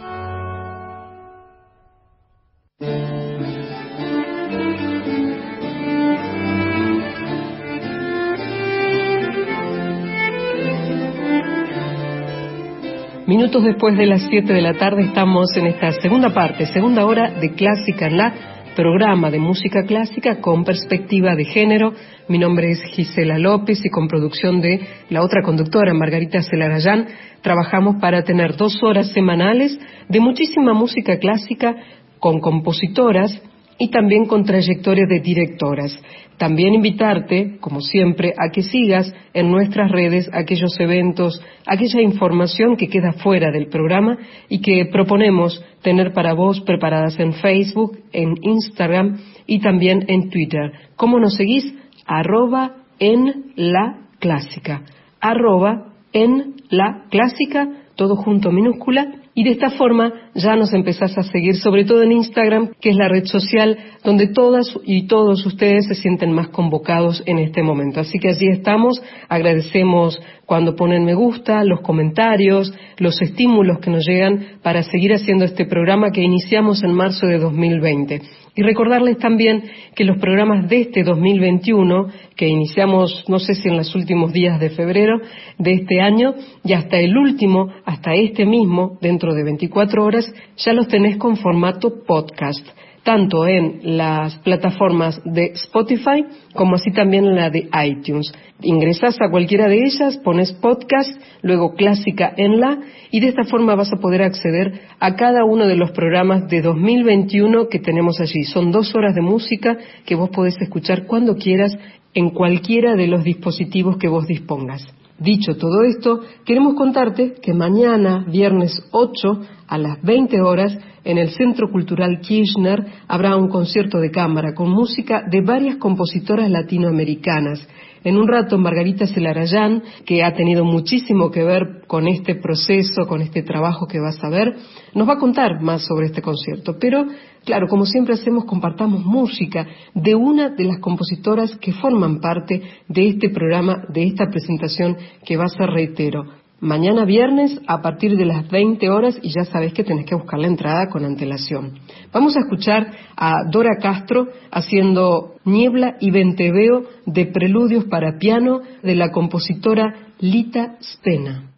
Minutos 13.26 13.64
después 13.64 13.98
de 13.98 14.06
las 14.06 14.22
7 14.30 14.50
de 14.50 14.62
la 14.62 14.72
tarde 14.78 15.02
estamos 15.02 15.54
en 15.56 15.66
esta 15.66 15.92
segunda 15.92 16.30
parte, 16.30 16.64
segunda 16.64 17.04
hora 17.04 17.30
de 17.32 17.52
Clásica 17.52 18.06
en 18.06 18.16
la 18.16 18.51
programa 18.74 19.30
de 19.30 19.38
música 19.38 19.84
clásica 19.84 20.40
con 20.40 20.64
perspectiva 20.64 21.34
de 21.34 21.44
género. 21.44 21.94
Mi 22.28 22.38
nombre 22.38 22.70
es 22.70 22.82
Gisela 22.82 23.38
López 23.38 23.84
y 23.84 23.90
con 23.90 24.08
producción 24.08 24.60
de 24.60 24.80
la 25.10 25.22
otra 25.22 25.42
conductora, 25.42 25.94
Margarita 25.94 26.42
Celarayán, 26.42 27.06
trabajamos 27.42 27.96
para 28.00 28.22
tener 28.22 28.56
dos 28.56 28.82
horas 28.82 29.12
semanales 29.12 29.78
de 30.08 30.20
muchísima 30.20 30.72
música 30.72 31.18
clásica 31.18 31.76
con 32.18 32.40
compositoras 32.40 33.40
y 33.82 33.88
también 33.88 34.26
con 34.26 34.44
trayectorias 34.44 35.08
de 35.08 35.18
directoras. 35.18 36.00
También 36.38 36.72
invitarte, 36.72 37.56
como 37.58 37.80
siempre, 37.80 38.32
a 38.38 38.52
que 38.52 38.62
sigas 38.62 39.12
en 39.34 39.50
nuestras 39.50 39.90
redes 39.90 40.30
aquellos 40.32 40.78
eventos, 40.78 41.42
aquella 41.66 42.00
información 42.00 42.76
que 42.76 42.86
queda 42.86 43.12
fuera 43.14 43.50
del 43.50 43.66
programa 43.66 44.18
y 44.48 44.60
que 44.60 44.86
proponemos 44.86 45.64
tener 45.82 46.12
para 46.12 46.32
vos 46.32 46.60
preparadas 46.60 47.18
en 47.18 47.32
Facebook, 47.32 47.98
en 48.12 48.34
Instagram 48.42 49.18
y 49.48 49.58
también 49.58 50.04
en 50.06 50.30
Twitter. 50.30 50.70
¿Cómo 50.94 51.18
nos 51.18 51.34
seguís? 51.34 51.74
Arroba 52.06 52.84
en 53.00 53.46
la 53.56 54.06
clásica. 54.20 54.82
Arroba 55.20 55.92
en 56.12 56.54
la 56.70 57.06
clásica, 57.10 57.68
todo 57.96 58.14
junto 58.14 58.52
minúscula 58.52 59.21
y 59.34 59.44
de 59.44 59.50
esta 59.50 59.70
forma 59.70 60.12
ya 60.34 60.56
nos 60.56 60.72
empezás 60.74 61.16
a 61.16 61.22
seguir, 61.22 61.56
sobre 61.56 61.84
todo 61.84 62.02
en 62.02 62.12
Instagram, 62.12 62.72
que 62.80 62.90
es 62.90 62.96
la 62.96 63.08
red 63.08 63.24
social 63.24 63.78
donde 64.04 64.28
todas 64.28 64.66
y 64.84 65.06
todos 65.06 65.44
ustedes 65.46 65.86
se 65.86 65.94
sienten 65.94 66.32
más 66.32 66.48
convocados 66.48 67.22
en 67.26 67.38
este 67.38 67.62
momento. 67.62 68.00
Así 68.00 68.18
que 68.18 68.28
allí 68.28 68.48
estamos, 68.48 69.02
agradecemos 69.28 70.20
cuando 70.44 70.76
ponen 70.76 71.04
me 71.04 71.14
gusta, 71.14 71.64
los 71.64 71.80
comentarios, 71.80 72.72
los 72.98 73.20
estímulos 73.22 73.78
que 73.78 73.90
nos 73.90 74.06
llegan 74.06 74.58
para 74.62 74.82
seguir 74.82 75.14
haciendo 75.14 75.44
este 75.44 75.64
programa 75.64 76.10
que 76.10 76.20
iniciamos 76.20 76.82
en 76.82 76.92
marzo 76.92 77.26
de 77.26 77.38
2020. 77.38 78.41
Y 78.54 78.62
recordarles 78.62 79.18
también 79.18 79.62
que 79.94 80.04
los 80.04 80.18
programas 80.18 80.68
de 80.68 80.82
este 80.82 81.02
2021, 81.04 82.08
que 82.36 82.48
iniciamos 82.48 83.24
no 83.28 83.38
sé 83.38 83.54
si 83.54 83.68
en 83.68 83.78
los 83.78 83.94
últimos 83.94 84.32
días 84.32 84.60
de 84.60 84.70
febrero 84.70 85.20
de 85.58 85.72
este 85.72 86.00
año, 86.00 86.34
y 86.62 86.74
hasta 86.74 86.98
el 86.98 87.16
último, 87.16 87.72
hasta 87.86 88.14
este 88.14 88.44
mismo, 88.44 88.98
dentro 89.00 89.32
de 89.32 89.44
24 89.44 90.04
horas, 90.04 90.30
ya 90.58 90.74
los 90.74 90.88
tenés 90.88 91.16
con 91.16 91.36
formato 91.36 92.04
podcast 92.04 92.66
tanto 93.02 93.46
en 93.46 93.96
las 93.96 94.36
plataformas 94.38 95.20
de 95.24 95.52
Spotify 95.54 96.24
como 96.54 96.76
así 96.76 96.92
también 96.92 97.24
en 97.24 97.36
la 97.36 97.50
de 97.50 97.68
iTunes. 97.84 98.32
Ingresas 98.60 99.16
a 99.20 99.30
cualquiera 99.30 99.68
de 99.68 99.80
ellas, 99.84 100.18
pones 100.18 100.52
podcast, 100.52 101.10
luego 101.42 101.74
clásica 101.74 102.32
en 102.36 102.60
la 102.60 102.78
y 103.10 103.20
de 103.20 103.28
esta 103.28 103.44
forma 103.44 103.74
vas 103.74 103.92
a 103.92 104.00
poder 104.00 104.22
acceder 104.22 104.80
a 105.00 105.16
cada 105.16 105.44
uno 105.44 105.66
de 105.66 105.76
los 105.76 105.90
programas 105.90 106.48
de 106.48 106.62
2021 106.62 107.68
que 107.68 107.78
tenemos 107.78 108.20
allí. 108.20 108.44
Son 108.44 108.70
dos 108.70 108.94
horas 108.94 109.14
de 109.14 109.22
música 109.22 109.76
que 110.06 110.14
vos 110.14 110.30
podés 110.30 110.60
escuchar 110.60 111.06
cuando 111.06 111.36
quieras 111.36 111.76
en 112.14 112.30
cualquiera 112.30 112.94
de 112.94 113.06
los 113.06 113.24
dispositivos 113.24 113.96
que 113.96 114.08
vos 114.08 114.26
dispongas. 114.26 114.86
Dicho 115.18 115.56
todo 115.56 115.82
esto, 115.82 116.20
queremos 116.44 116.74
contarte 116.74 117.34
que 117.40 117.54
mañana, 117.54 118.24
viernes 118.28 118.82
8, 118.90 119.40
a 119.68 119.78
las 119.78 120.02
20 120.02 120.40
horas, 120.40 120.76
en 121.04 121.18
el 121.18 121.30
Centro 121.30 121.70
Cultural 121.70 122.20
Kirchner 122.20 122.86
habrá 123.08 123.36
un 123.36 123.48
concierto 123.48 123.98
de 123.98 124.10
cámara 124.10 124.54
con 124.54 124.70
música 124.70 125.22
de 125.28 125.40
varias 125.40 125.76
compositoras 125.76 126.50
latinoamericanas. 126.50 127.66
En 128.04 128.16
un 128.16 128.26
rato, 128.26 128.58
Margarita 128.58 129.06
Celarayán, 129.06 129.82
que 130.04 130.24
ha 130.24 130.34
tenido 130.34 130.64
muchísimo 130.64 131.30
que 131.30 131.44
ver 131.44 131.82
con 131.86 132.08
este 132.08 132.34
proceso, 132.34 133.06
con 133.06 133.22
este 133.22 133.42
trabajo 133.42 133.86
que 133.86 134.00
vas 134.00 134.22
a 134.24 134.28
ver, 134.28 134.56
nos 134.94 135.08
va 135.08 135.14
a 135.14 135.18
contar 135.18 135.60
más 135.60 135.86
sobre 135.86 136.06
este 136.06 136.22
concierto. 136.22 136.76
Pero, 136.80 137.06
claro, 137.44 137.68
como 137.68 137.86
siempre 137.86 138.14
hacemos, 138.14 138.44
compartamos 138.44 139.04
música 139.04 139.66
de 139.94 140.14
una 140.14 140.50
de 140.50 140.64
las 140.64 140.78
compositoras 140.80 141.56
que 141.56 141.72
forman 141.72 142.20
parte 142.20 142.62
de 142.88 143.08
este 143.08 143.30
programa, 143.30 143.84
de 143.92 144.04
esta 144.04 144.26
presentación 144.28 144.96
que 145.24 145.36
va 145.36 145.44
a 145.44 145.66
reitero, 145.66 146.41
mañana 146.62 147.04
viernes 147.04 147.60
a 147.66 147.82
partir 147.82 148.16
de 148.16 148.24
las 148.24 148.48
20 148.48 148.88
horas 148.88 149.18
y 149.20 149.30
ya 149.30 149.44
sabes 149.44 149.74
que 149.74 149.82
tenés 149.82 150.06
que 150.06 150.14
buscar 150.14 150.38
la 150.38 150.46
entrada 150.46 150.88
con 150.88 151.04
antelación. 151.04 151.74
Vamos 152.12 152.36
a 152.36 152.40
escuchar 152.40 152.86
a 153.16 153.42
Dora 153.50 153.76
Castro 153.80 154.28
haciendo 154.50 155.34
Niebla 155.44 155.96
y 156.00 156.12
Venteveo 156.12 156.84
de 157.04 157.26
preludios 157.26 157.84
para 157.86 158.16
piano 158.18 158.60
de 158.82 158.94
la 158.94 159.10
compositora 159.10 160.14
Lita 160.20 160.76
Spena. 160.80 161.51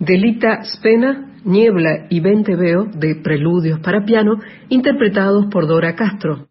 Delita 0.00 0.64
Spena, 0.64 1.42
Niebla 1.44 2.06
y 2.08 2.20
Venteveo 2.20 2.86
de 2.86 3.16
Preludios 3.16 3.80
para 3.80 4.06
piano, 4.06 4.40
interpretados 4.70 5.46
por 5.50 5.66
Dora 5.66 5.94
Castro. 5.94 6.49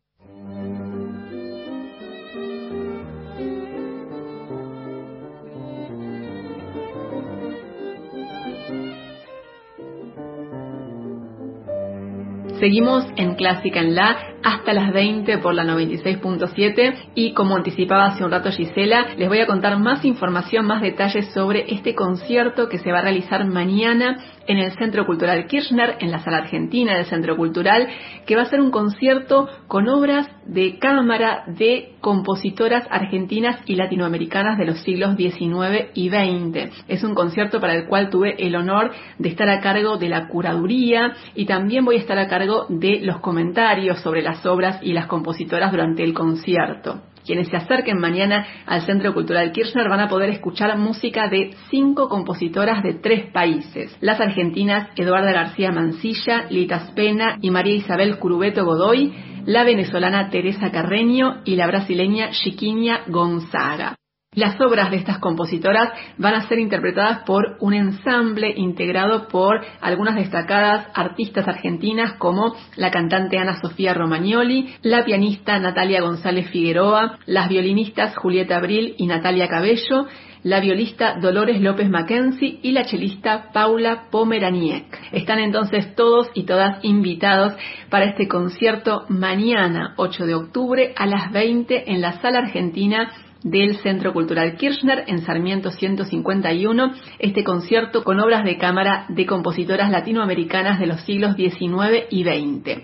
Seguimos 12.60 13.06
en 13.16 13.36
Clásica 13.36 13.80
en 13.80 13.96
La 13.96 14.18
hasta 14.44 14.74
las 14.74 14.92
20 14.92 15.38
por 15.38 15.54
la 15.54 15.64
96.7 15.64 17.12
y 17.16 17.34
como 17.34 17.56
anticipaba 17.56 18.08
hace 18.08 18.24
un 18.24 18.32
rato 18.32 18.52
Gisela, 18.52 19.16
les 19.18 19.30
voy 19.30 19.40
a 19.40 19.48
contar 19.48 19.80
más 19.80 20.04
información, 20.04 20.66
más 20.66 20.82
detalles 20.82 21.32
sobre 21.34 21.74
este 21.74 21.96
concierto 21.96 22.68
que 22.68 22.78
se 22.80 22.92
va 22.92 23.00
a 23.00 23.04
realizar 23.04 23.46
mañana 23.46 24.18
en 24.46 24.58
el 24.58 24.74
Centro 24.74 25.06
Cultural 25.06 25.48
Kirchner, 25.48 25.98
en 26.02 26.12
la 26.12 26.20
sala 26.20 26.40
argentina 26.40 26.96
del 26.96 27.06
Centro 27.06 27.38
Cultural, 27.38 27.88
que 28.26 28.36
va 28.36 28.42
a 28.42 28.50
ser 28.50 28.60
un 28.60 28.72
concierto 28.72 29.48
con 29.68 29.88
obras 29.88 30.28
de 30.50 30.80
cámara 30.80 31.44
de 31.48 31.94
compositoras 32.02 32.88
argentinas 32.90 33.62
y 33.66 33.76
latinoamericanas 33.76 34.58
de 34.58 34.66
los 34.66 34.82
siglos 34.82 35.16
XIX 35.16 35.90
y 35.94 36.10
XX. 36.10 36.72
Es 36.88 37.04
un 37.04 37.14
concierto 37.14 37.60
para 37.60 37.76
el 37.76 37.88
cual 37.88 38.10
tuve 38.10 38.36
el 38.46 38.56
honor 38.56 38.92
de 39.18 39.30
estar 39.30 39.50
a 39.50 39.62
cargo 39.62 39.98
de 39.98 40.10
la 40.10 40.28
curaduría 40.28 41.14
y 41.36 41.46
también 41.46 41.86
voy 41.86 41.98
a 41.98 42.00
estar 42.00 42.18
a 42.18 42.28
cargo 42.28 42.66
de 42.70 43.00
los 43.02 43.20
comentarios 43.20 44.00
sobre 44.00 44.24
las 44.24 44.46
obras 44.46 44.80
y 44.82 44.94
las 44.94 45.06
compositoras 45.06 45.72
durante 45.72 46.04
el 46.04 46.14
concierto. 46.14 47.02
Quienes 47.26 47.48
se 47.50 47.58
acerquen 47.58 48.00
mañana 48.00 48.46
al 48.66 48.82
Centro 48.82 49.14
Cultural 49.14 49.52
Kirchner 49.52 49.90
van 49.90 50.00
a 50.00 50.08
poder 50.08 50.30
escuchar 50.30 50.78
música 50.78 51.28
de 51.28 51.52
cinco 51.70 52.10
compositoras 52.10 52.84
de 52.84 52.96
tres 52.96 53.32
países. 53.32 53.96
Las 54.02 54.20
argentinas 54.20 54.90
Eduarda 54.96 55.32
García 55.32 55.72
Mancilla, 55.72 56.46
Lita 56.50 56.88
Spena 56.88 57.38
y 57.42 57.52
María 57.52 57.76
Isabel 57.76 58.18
Curubeto 58.18 58.66
Godoy, 58.66 59.14
la 59.46 59.64
venezolana 59.64 60.30
Teresa 60.30 60.72
Carreño 60.72 61.42
y 61.46 61.56
la 61.56 61.68
brasileña 61.68 62.32
Chiquiña 62.32 63.02
Gonzaga. 63.08 63.99
Las 64.36 64.62
obras 64.62 64.92
de 64.92 64.98
estas 64.98 65.18
compositoras 65.18 65.90
van 66.20 66.36
a 66.36 66.48
ser 66.48 66.60
interpretadas 66.60 67.24
por 67.24 67.58
un 67.62 67.74
ensamble 67.74 68.54
integrado 68.56 69.28
por 69.28 69.60
algunas 69.82 70.18
destacadas 70.18 70.86
artistas 70.94 71.48
argentinas 71.48 72.14
como 72.20 72.56
la 72.76 72.92
cantante 72.92 73.40
Ana 73.40 73.60
Sofía 73.60 73.96
Romagnoli, 73.96 74.76
la 74.84 75.04
pianista 75.04 75.58
Natalia 75.58 76.02
González 76.02 76.48
Figueroa, 76.52 77.18
las 77.26 77.50
violinistas 77.50 78.16
Julieta 78.18 78.58
Abril 78.58 78.94
y 79.00 79.08
Natalia 79.08 79.48
Cabello, 79.48 80.06
la 80.44 80.60
violista 80.60 81.16
Dolores 81.20 81.60
López 81.60 81.90
Mackenzie 81.90 82.60
y 82.62 82.72
la 82.72 82.86
chelista 82.86 83.52
Paula 83.52 84.10
Pomeraniec. 84.12 84.86
Están 85.12 85.40
entonces 85.40 85.96
todos 85.96 86.30
y 86.36 86.44
todas 86.44 86.86
invitados 86.86 87.54
para 87.90 88.06
este 88.06 88.28
concierto 88.28 89.06
mañana 89.10 89.96
8 89.98 90.28
de 90.28 90.36
octubre 90.36 90.94
a 90.96 91.08
las 91.08 91.32
20 91.32 91.92
en 91.92 92.02
la 92.02 92.22
Sala 92.22 92.40
Argentina 92.40 93.12
del 93.44 93.78
Centro 93.78 94.14
Cultural 94.14 94.58
Kirchner 94.58 95.06
en 95.08 95.22
Sarmiento 95.22 95.72
151, 95.72 96.94
este 97.20 97.44
concierto 97.44 98.04
con 98.04 98.20
obras 98.20 98.44
de 98.44 98.58
cámara 98.58 99.06
de 99.10 99.26
compositoras 99.26 99.90
latinoamericanas 99.90 100.80
de 100.80 100.88
los 100.88 101.02
siglos 101.02 101.36
XIX 101.36 102.06
y 102.10 102.24
XX. 102.24 102.82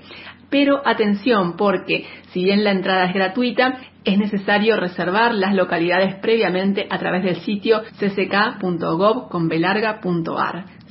Pero 0.49 0.81
atención 0.85 1.57
porque 1.57 2.05
si 2.31 2.43
bien 2.43 2.63
la 2.63 2.71
entrada 2.71 3.05
es 3.05 3.13
gratuita, 3.13 3.79
es 4.03 4.17
necesario 4.17 4.77
reservar 4.77 5.33
las 5.33 5.55
localidades 5.55 6.15
previamente 6.15 6.87
a 6.89 6.99
través 6.99 7.23
del 7.23 7.37
sitio 7.37 7.81
cck.gov.ar 7.99 9.31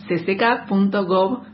cck.gov.ar. 0.09 1.45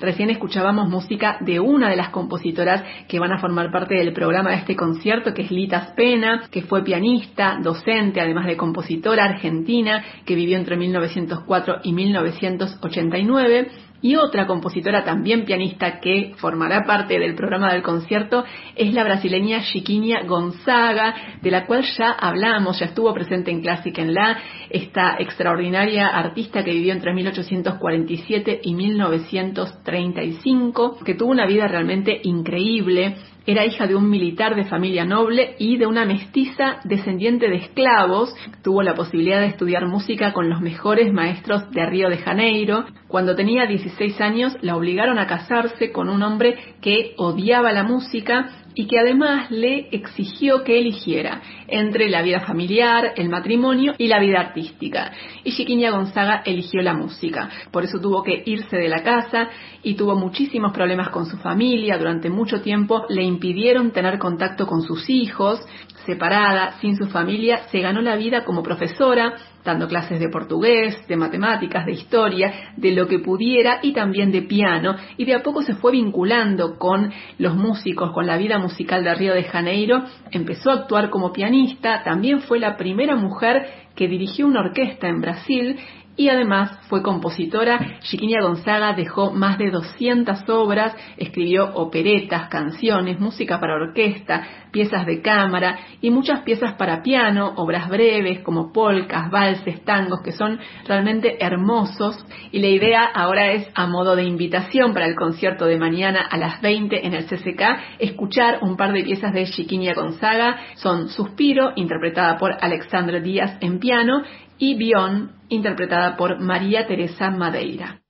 Recién 0.00 0.30
escuchábamos 0.30 0.88
música 0.88 1.38
de 1.40 1.60
una 1.60 1.88
de 1.90 1.96
las 1.96 2.10
compositoras 2.10 2.82
que 3.08 3.18
van 3.18 3.32
a 3.32 3.38
formar 3.38 3.70
parte 3.70 3.94
del 3.94 4.12
programa 4.12 4.50
de 4.50 4.56
este 4.56 4.76
concierto, 4.76 5.32
que 5.32 5.42
es 5.42 5.50
Lita 5.50 5.88
Spena, 5.88 6.48
que 6.50 6.62
fue 6.62 6.82
pianista, 6.82 7.58
docente, 7.62 8.20
además 8.20 8.46
de 8.46 8.56
compositora 8.56 9.24
argentina, 9.24 10.04
que 10.24 10.34
vivió 10.34 10.56
entre 10.56 10.76
1904 10.76 11.80
y 11.84 11.92
1989 11.92 13.68
y 14.04 14.14
otra 14.16 14.46
compositora 14.46 15.02
también 15.02 15.46
pianista 15.46 15.98
que 15.98 16.34
formará 16.36 16.84
parte 16.84 17.18
del 17.18 17.34
programa 17.34 17.72
del 17.72 17.82
concierto 17.82 18.44
es 18.76 18.92
la 18.92 19.02
brasileña 19.02 19.62
Chiquinha 19.62 20.24
Gonzaga, 20.24 21.14
de 21.40 21.50
la 21.50 21.64
cual 21.64 21.86
ya 21.96 22.10
hablamos, 22.10 22.78
ya 22.78 22.84
estuvo 22.84 23.14
presente 23.14 23.50
en 23.50 23.62
Clásica 23.62 24.02
en 24.02 24.12
La, 24.12 24.36
esta 24.68 25.16
extraordinaria 25.18 26.08
artista 26.08 26.62
que 26.62 26.72
vivió 26.72 26.92
entre 26.92 27.14
1847 27.14 28.60
y 28.62 28.74
1935, 28.74 30.98
que 31.02 31.14
tuvo 31.14 31.30
una 31.30 31.46
vida 31.46 31.66
realmente 31.66 32.20
increíble, 32.24 33.16
era 33.46 33.66
hija 33.66 33.86
de 33.86 33.94
un 33.94 34.08
militar 34.08 34.54
de 34.54 34.64
familia 34.64 35.04
noble 35.04 35.54
y 35.58 35.76
de 35.76 35.86
una 35.86 36.04
mestiza 36.04 36.80
descendiente 36.84 37.48
de 37.48 37.56
esclavos. 37.56 38.34
Tuvo 38.62 38.82
la 38.82 38.94
posibilidad 38.94 39.40
de 39.40 39.48
estudiar 39.48 39.86
música 39.86 40.32
con 40.32 40.48
los 40.48 40.60
mejores 40.60 41.12
maestros 41.12 41.70
de 41.70 41.84
Río 41.86 42.08
de 42.08 42.18
Janeiro. 42.18 42.86
Cuando 43.08 43.36
tenía 43.36 43.66
16 43.66 44.20
años 44.20 44.56
la 44.62 44.76
obligaron 44.76 45.18
a 45.18 45.26
casarse 45.26 45.92
con 45.92 46.08
un 46.08 46.22
hombre 46.22 46.56
que 46.80 47.14
odiaba 47.18 47.72
la 47.72 47.82
música 47.82 48.63
y 48.74 48.86
que 48.86 48.98
además 48.98 49.50
le 49.50 49.88
exigió 49.92 50.64
que 50.64 50.78
eligiera 50.78 51.40
entre 51.68 52.08
la 52.08 52.22
vida 52.22 52.40
familiar, 52.40 53.12
el 53.16 53.28
matrimonio 53.28 53.94
y 53.98 54.08
la 54.08 54.20
vida 54.20 54.40
artística. 54.40 55.12
Y 55.44 55.52
Chiquiña 55.52 55.90
Gonzaga 55.90 56.42
eligió 56.44 56.82
la 56.82 56.94
música. 56.94 57.50
Por 57.70 57.84
eso 57.84 58.00
tuvo 58.00 58.22
que 58.22 58.42
irse 58.46 58.76
de 58.76 58.88
la 58.88 59.02
casa 59.02 59.48
y 59.82 59.94
tuvo 59.94 60.16
muchísimos 60.16 60.72
problemas 60.72 61.10
con 61.10 61.26
su 61.26 61.36
familia. 61.38 61.98
Durante 61.98 62.30
mucho 62.30 62.60
tiempo 62.60 63.04
le 63.08 63.22
impidieron 63.22 63.92
tener 63.92 64.18
contacto 64.18 64.66
con 64.66 64.82
sus 64.82 65.08
hijos. 65.08 65.60
Separada, 66.06 66.72
sin 66.80 66.96
su 66.96 67.06
familia, 67.06 67.64
se 67.70 67.80
ganó 67.80 68.02
la 68.02 68.16
vida 68.16 68.44
como 68.44 68.62
profesora 68.62 69.36
dando 69.64 69.88
clases 69.88 70.20
de 70.20 70.28
portugués, 70.28 71.06
de 71.08 71.16
matemáticas, 71.16 71.86
de 71.86 71.92
historia, 71.92 72.52
de 72.76 72.92
lo 72.92 73.08
que 73.08 73.18
pudiera 73.18 73.78
y 73.82 73.92
también 73.92 74.30
de 74.30 74.42
piano, 74.42 74.96
y 75.16 75.24
de 75.24 75.34
a 75.34 75.42
poco 75.42 75.62
se 75.62 75.74
fue 75.74 75.92
vinculando 75.92 76.78
con 76.78 77.12
los 77.38 77.56
músicos, 77.56 78.12
con 78.12 78.26
la 78.26 78.36
vida 78.36 78.58
musical 78.58 79.02
de 79.04 79.14
Río 79.14 79.34
de 79.34 79.44
Janeiro, 79.44 80.04
empezó 80.30 80.70
a 80.70 80.74
actuar 80.74 81.10
como 81.10 81.32
pianista, 81.32 82.02
también 82.04 82.40
fue 82.40 82.58
la 82.58 82.76
primera 82.76 83.16
mujer 83.16 83.66
que 83.94 84.08
dirigió 84.08 84.46
una 84.46 84.60
orquesta 84.60 85.08
en 85.08 85.20
Brasil 85.20 85.78
y 86.16 86.28
además 86.28 86.78
fue 86.88 87.02
compositora. 87.02 87.98
Chiquiña 88.00 88.42
Gonzaga 88.42 88.92
dejó 88.92 89.32
más 89.32 89.58
de 89.58 89.70
200 89.70 90.48
obras, 90.48 90.94
escribió 91.16 91.74
operetas, 91.74 92.48
canciones, 92.48 93.18
música 93.18 93.58
para 93.58 93.74
orquesta, 93.74 94.46
piezas 94.70 95.06
de 95.06 95.22
cámara 95.22 95.78
y 96.00 96.10
muchas 96.10 96.40
piezas 96.40 96.74
para 96.74 97.02
piano, 97.02 97.54
obras 97.56 97.88
breves 97.88 98.40
como 98.40 98.72
polcas, 98.72 99.30
valses, 99.30 99.84
tangos, 99.84 100.20
que 100.22 100.32
son 100.32 100.58
realmente 100.86 101.44
hermosos. 101.44 102.24
Y 102.52 102.60
la 102.60 102.68
idea 102.68 103.04
ahora 103.04 103.52
es, 103.52 103.68
a 103.74 103.86
modo 103.86 104.16
de 104.16 104.24
invitación 104.24 104.92
para 104.92 105.06
el 105.06 105.14
concierto 105.14 105.66
de 105.66 105.78
mañana 105.78 106.26
a 106.28 106.36
las 106.36 106.60
20 106.60 107.06
en 107.06 107.14
el 107.14 107.26
CCK, 107.26 107.62
escuchar 107.98 108.58
un 108.62 108.76
par 108.76 108.92
de 108.92 109.02
piezas 109.02 109.32
de 109.32 109.46
Chiquiña 109.46 109.94
Gonzaga. 109.94 110.58
Son 110.74 111.08
Suspiro, 111.08 111.72
interpretada 111.76 112.36
por 112.36 112.52
Alexandre 112.60 113.20
Díaz 113.20 113.56
en 113.60 113.78
piano, 113.78 114.22
y 114.58 114.74
Bion, 114.76 115.32
interpretada 115.48 116.16
por 116.16 116.40
María 116.40 116.86
Teresa 116.86 117.30
Madeira. 117.30 118.03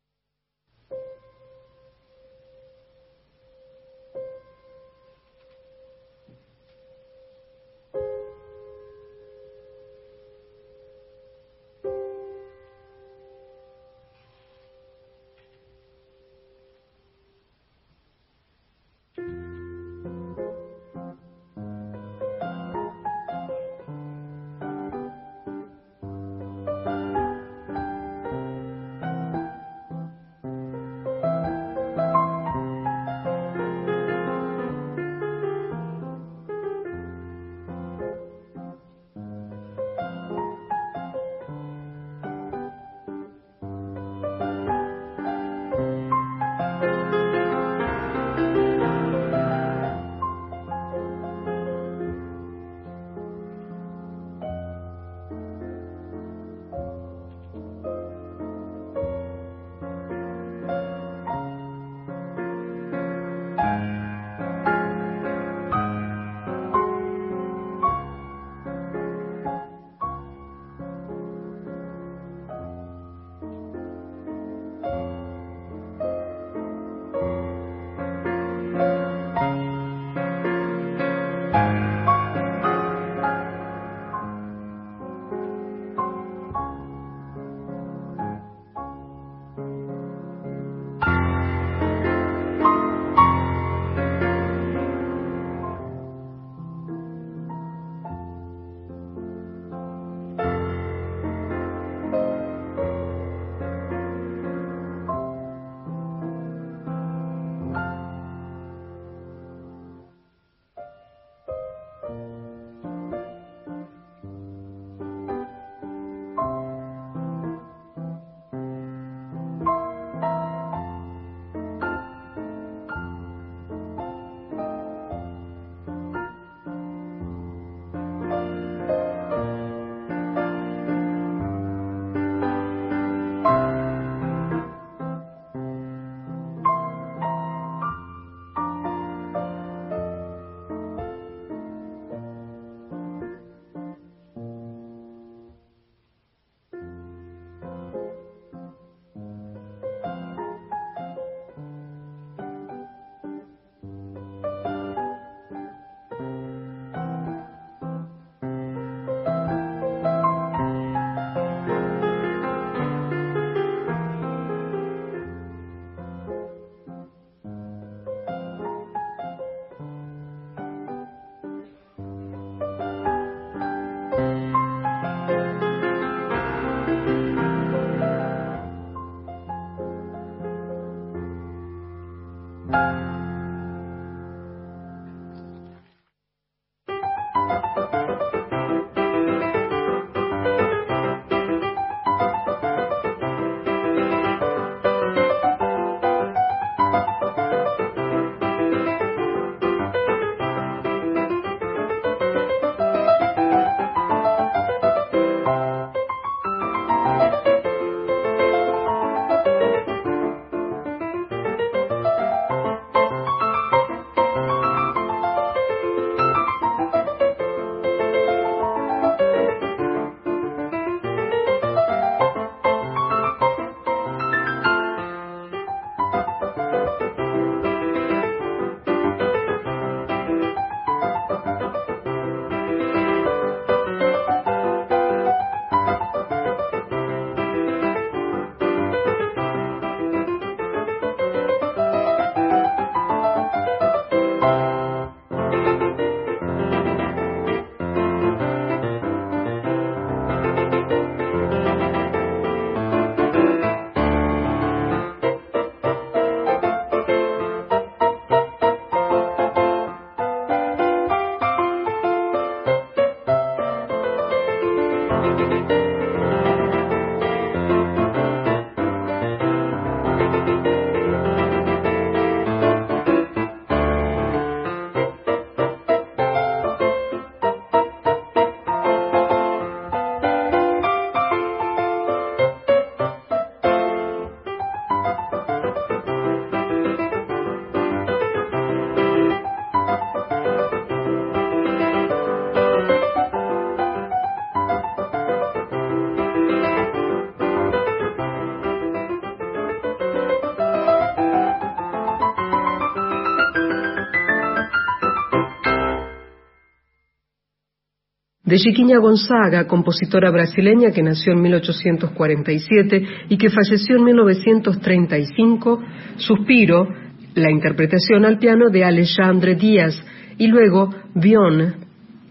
De 308.54 308.60
Chiquinha 308.60 308.98
Gonzaga, 308.98 309.66
compositora 309.66 310.30
brasileña 310.30 310.92
que 310.92 311.02
nació 311.02 311.32
en 311.32 311.42
1847 311.42 313.02
y 313.28 313.36
que 313.36 313.50
falleció 313.50 313.96
en 313.96 314.04
1935, 314.04 315.82
Suspiro, 316.18 316.86
la 317.34 317.50
interpretación 317.50 318.24
al 318.24 318.38
piano 318.38 318.70
de 318.70 318.84
Alexandre 318.84 319.56
Díaz, 319.56 320.00
y 320.38 320.46
luego 320.46 320.94
Bion, 321.16 321.74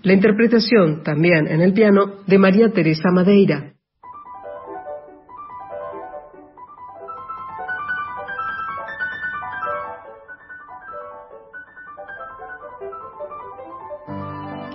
la 0.01 0.13
interpretación 0.13 1.03
también 1.03 1.45
en 1.45 1.59
el 1.59 1.73
piano 1.73 2.21
de 2.25 2.37
María 2.37 2.69
Teresa 2.69 3.11
Madeira. 3.11 3.72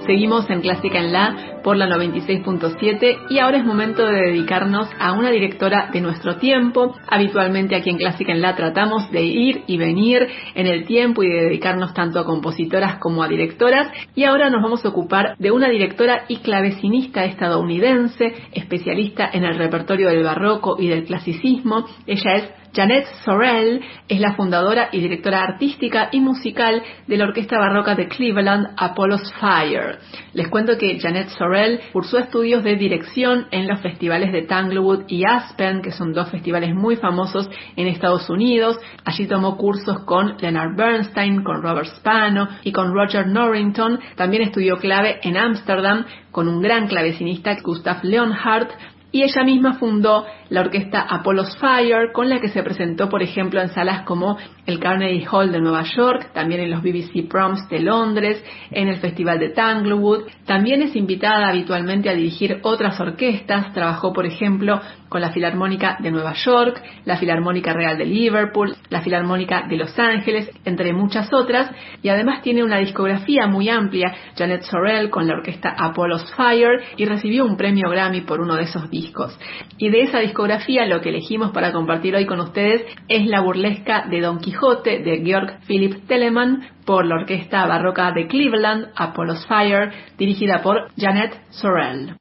Seguimos 0.08 0.48
en 0.48 0.62
Clásica 0.62 1.00
en 1.00 1.12
La 1.12 1.57
por 1.62 1.76
la 1.76 1.86
96.7 1.86 3.26
y 3.30 3.38
ahora 3.38 3.58
es 3.58 3.64
momento 3.64 4.06
de 4.06 4.20
dedicarnos 4.20 4.88
a 4.98 5.12
una 5.12 5.30
directora 5.30 5.90
de 5.92 6.00
nuestro 6.00 6.36
tiempo. 6.36 6.94
Habitualmente 7.08 7.76
aquí 7.76 7.90
en 7.90 7.98
Clásica 7.98 8.32
en 8.32 8.42
La 8.42 8.56
tratamos 8.56 9.10
de 9.10 9.22
ir 9.22 9.64
y 9.66 9.78
venir 9.78 10.26
en 10.54 10.66
el 10.66 10.86
tiempo 10.86 11.22
y 11.22 11.28
de 11.28 11.42
dedicarnos 11.42 11.94
tanto 11.94 12.18
a 12.18 12.24
compositoras 12.24 12.98
como 12.98 13.22
a 13.22 13.28
directoras 13.28 13.88
y 14.14 14.24
ahora 14.24 14.50
nos 14.50 14.62
vamos 14.62 14.84
a 14.84 14.88
ocupar 14.88 15.36
de 15.38 15.50
una 15.50 15.68
directora 15.68 16.24
y 16.28 16.38
clavecinista 16.38 17.24
estadounidense, 17.24 18.34
especialista 18.52 19.28
en 19.32 19.44
el 19.44 19.56
repertorio 19.58 20.08
del 20.08 20.24
barroco 20.24 20.76
y 20.78 20.88
del 20.88 21.04
clasicismo. 21.04 21.86
Ella 22.06 22.34
es 22.36 22.58
Janet 22.74 23.06
Sorrell 23.24 23.80
es 24.08 24.20
la 24.20 24.34
fundadora 24.34 24.88
y 24.92 25.00
directora 25.00 25.42
artística 25.42 26.08
y 26.12 26.20
musical 26.20 26.82
de 27.06 27.16
la 27.16 27.24
orquesta 27.24 27.58
barroca 27.58 27.94
de 27.94 28.08
Cleveland, 28.08 28.68
Apollo's 28.76 29.32
Fire. 29.40 29.98
Les 30.32 30.48
cuento 30.48 30.76
que 30.78 30.98
Janet 31.00 31.28
Sorrell 31.30 31.57
cursó 31.92 32.18
estudios 32.18 32.62
de 32.64 32.76
dirección 32.76 33.46
en 33.50 33.66
los 33.66 33.80
festivales 33.80 34.32
de 34.32 34.42
Tanglewood 34.42 35.04
y 35.08 35.24
Aspen, 35.24 35.82
que 35.82 35.92
son 35.92 36.12
dos 36.12 36.30
festivales 36.30 36.74
muy 36.74 36.96
famosos 36.96 37.48
en 37.76 37.86
Estados 37.86 38.28
Unidos. 38.30 38.78
Allí 39.04 39.26
tomó 39.26 39.56
cursos 39.56 40.00
con 40.04 40.36
Leonard 40.38 40.76
Bernstein, 40.76 41.42
con 41.42 41.62
Robert 41.62 41.88
Spano 41.96 42.48
y 42.64 42.72
con 42.72 42.92
Roger 42.92 43.26
Norrington. 43.26 43.98
También 44.16 44.42
estudió 44.42 44.76
clave 44.76 45.20
en 45.22 45.36
Ámsterdam 45.36 46.04
con 46.30 46.48
un 46.48 46.60
gran 46.60 46.86
clavecinista, 46.88 47.56
Gustav 47.62 47.98
Leonhardt, 48.02 48.70
y 49.10 49.22
ella 49.22 49.42
misma 49.42 49.74
fundó 49.74 50.26
la 50.50 50.60
orquesta 50.60 51.00
Apollo's 51.00 51.56
Fire, 51.56 52.12
con 52.12 52.28
la 52.28 52.40
que 52.40 52.48
se 52.48 52.62
presentó, 52.62 53.08
por 53.08 53.22
ejemplo, 53.22 53.60
en 53.60 53.70
salas 53.70 54.02
como 54.02 54.36
el 54.68 54.78
Carnegie 54.78 55.26
Hall 55.32 55.50
de 55.50 55.60
Nueva 55.62 55.82
York, 55.82 56.30
también 56.34 56.60
en 56.60 56.70
los 56.70 56.82
BBC 56.82 57.26
Proms 57.26 57.70
de 57.70 57.80
Londres, 57.80 58.44
en 58.70 58.88
el 58.88 58.98
Festival 58.98 59.38
de 59.38 59.48
Tanglewood. 59.48 60.24
También 60.44 60.82
es 60.82 60.94
invitada 60.94 61.48
habitualmente 61.48 62.10
a 62.10 62.12
dirigir 62.12 62.60
otras 62.62 63.00
orquestas. 63.00 63.72
Trabajó, 63.72 64.12
por 64.12 64.26
ejemplo, 64.26 64.78
con 65.08 65.22
la 65.22 65.32
Filarmónica 65.32 65.96
de 66.00 66.10
Nueva 66.10 66.34
York, 66.34 66.82
la 67.06 67.16
Filarmónica 67.16 67.72
Real 67.72 67.96
de 67.96 68.04
Liverpool, 68.04 68.76
la 68.90 69.00
Filarmónica 69.00 69.66
de 69.66 69.78
Los 69.78 69.98
Ángeles, 69.98 70.50
entre 70.66 70.92
muchas 70.92 71.32
otras. 71.32 71.70
Y 72.02 72.10
además 72.10 72.42
tiene 72.42 72.62
una 72.62 72.76
discografía 72.76 73.46
muy 73.46 73.70
amplia, 73.70 74.14
Janet 74.36 74.64
Sorrell 74.64 75.08
con 75.08 75.26
la 75.26 75.32
orquesta 75.32 75.76
Apollo's 75.78 76.30
Fire, 76.34 76.82
y 76.98 77.06
recibió 77.06 77.46
un 77.46 77.56
premio 77.56 77.88
Grammy 77.88 78.20
por 78.20 78.42
uno 78.42 78.54
de 78.56 78.64
esos 78.64 78.90
discos. 78.90 79.34
Y 79.78 79.88
de 79.88 80.02
esa 80.02 80.18
discografía 80.18 80.84
lo 80.84 81.00
que 81.00 81.08
elegimos 81.08 81.52
para 81.52 81.72
compartir 81.72 82.14
hoy 82.14 82.26
con 82.26 82.40
ustedes 82.40 82.84
es 83.08 83.26
la 83.26 83.40
burlesca 83.40 84.04
de 84.10 84.20
Don 84.20 84.40
Quijote 84.40 84.57
de 84.60 85.22
Georg 85.24 85.60
Philipp 85.66 86.06
Telemann 86.08 86.68
por 86.84 87.06
la 87.06 87.14
orquesta 87.16 87.66
barroca 87.66 88.10
de 88.12 88.26
Cleveland, 88.26 88.88
Apollo's 88.96 89.46
Fire, 89.46 89.92
dirigida 90.16 90.62
por 90.62 90.88
Janet 90.96 91.40
Sorrell. 91.50 92.16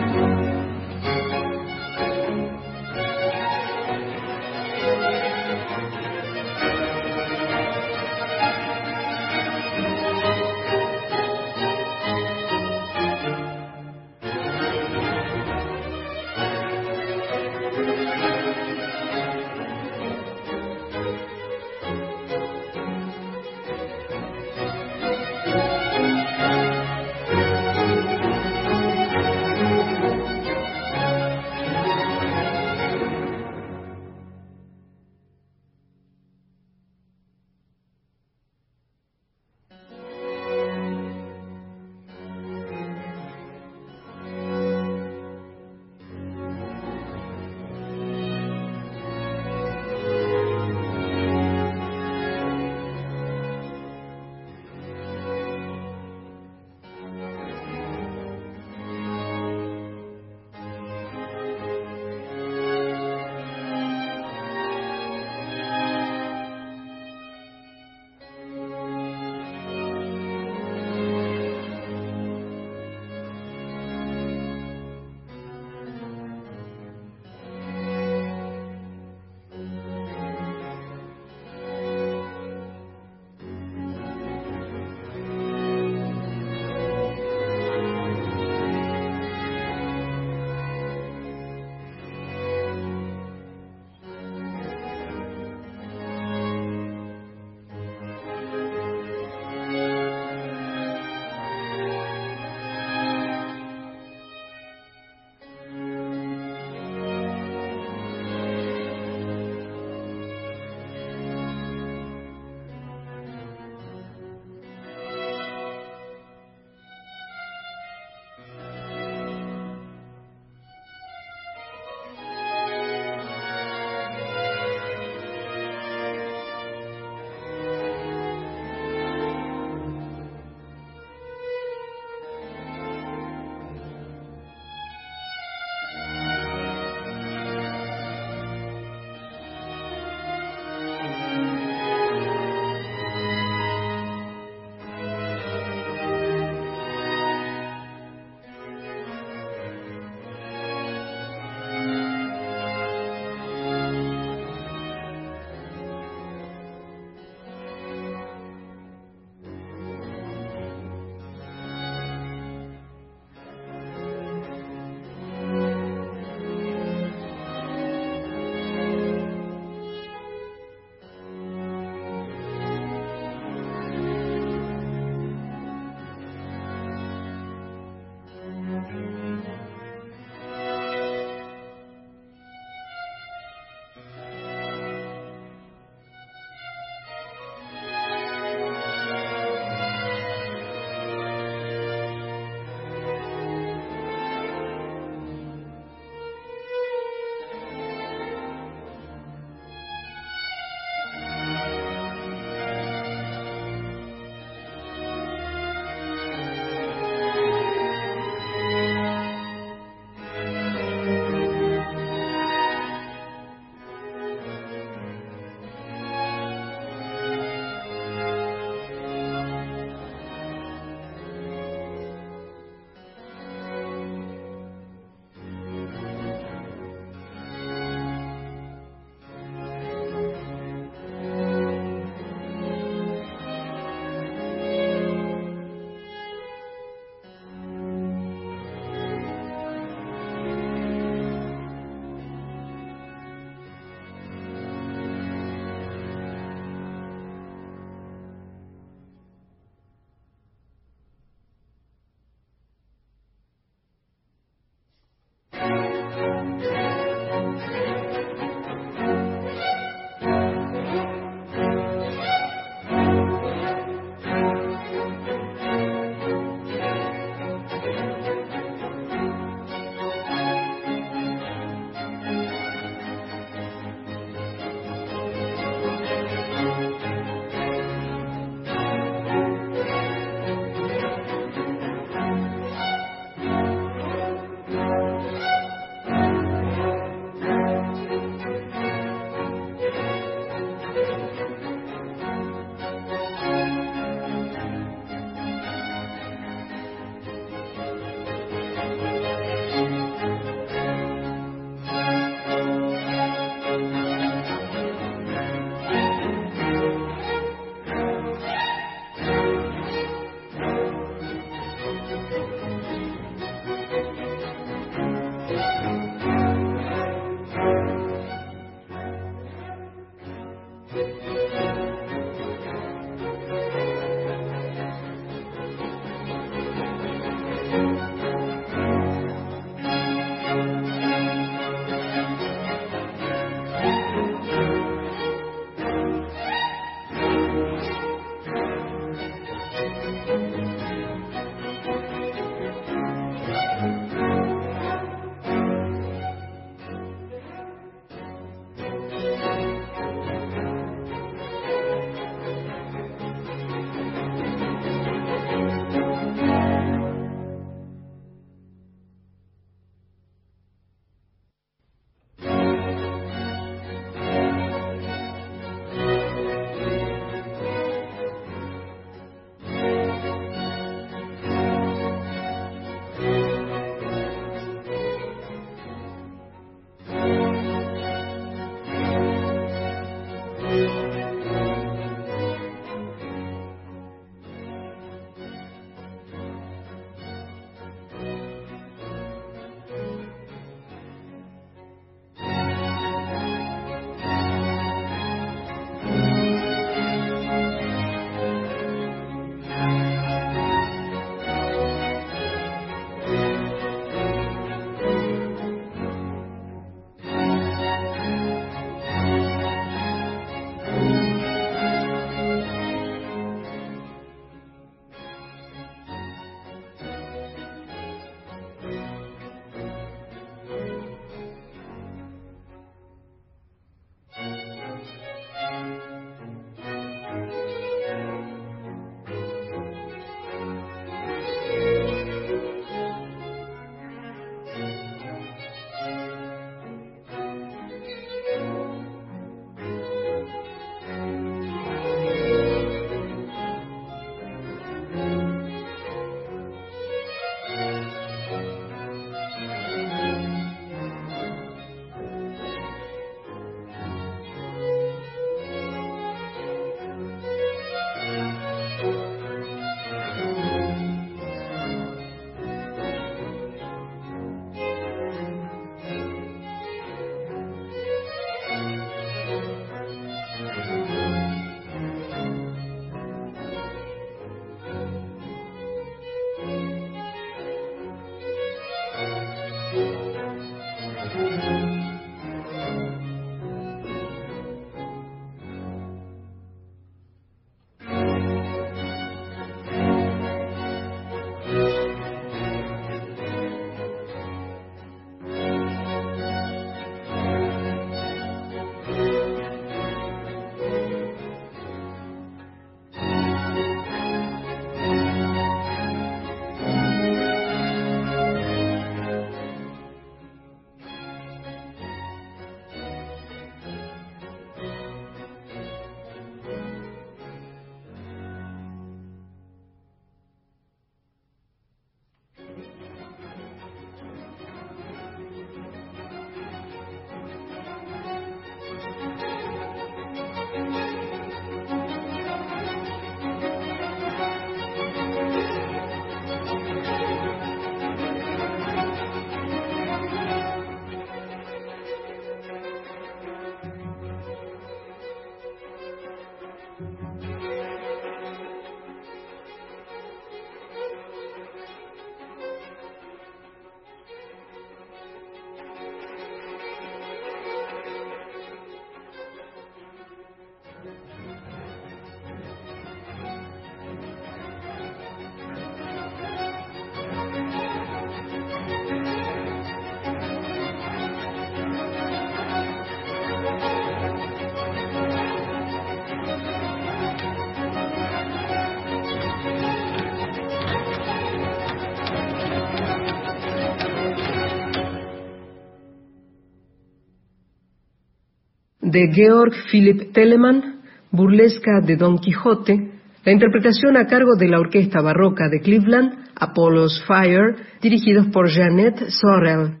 de 589.10 589.32
Georg 589.32 589.72
Philipp 589.90 590.32
Telemann, 590.32 591.00
burlesca 591.30 592.00
de 592.00 592.16
Don 592.16 592.38
Quijote, 592.38 593.10
la 593.44 593.52
interpretación 593.52 594.16
a 594.16 594.26
cargo 594.26 594.54
de 594.56 594.68
la 594.68 594.78
Orquesta 594.78 595.20
Barroca 595.20 595.68
de 595.68 595.80
Cleveland, 595.80 596.50
Apollo's 596.54 597.24
Fire, 597.26 597.76
dirigidos 598.00 598.46
por 598.48 598.68
Jeanette 598.68 599.30
Sorrell. 599.30 600.00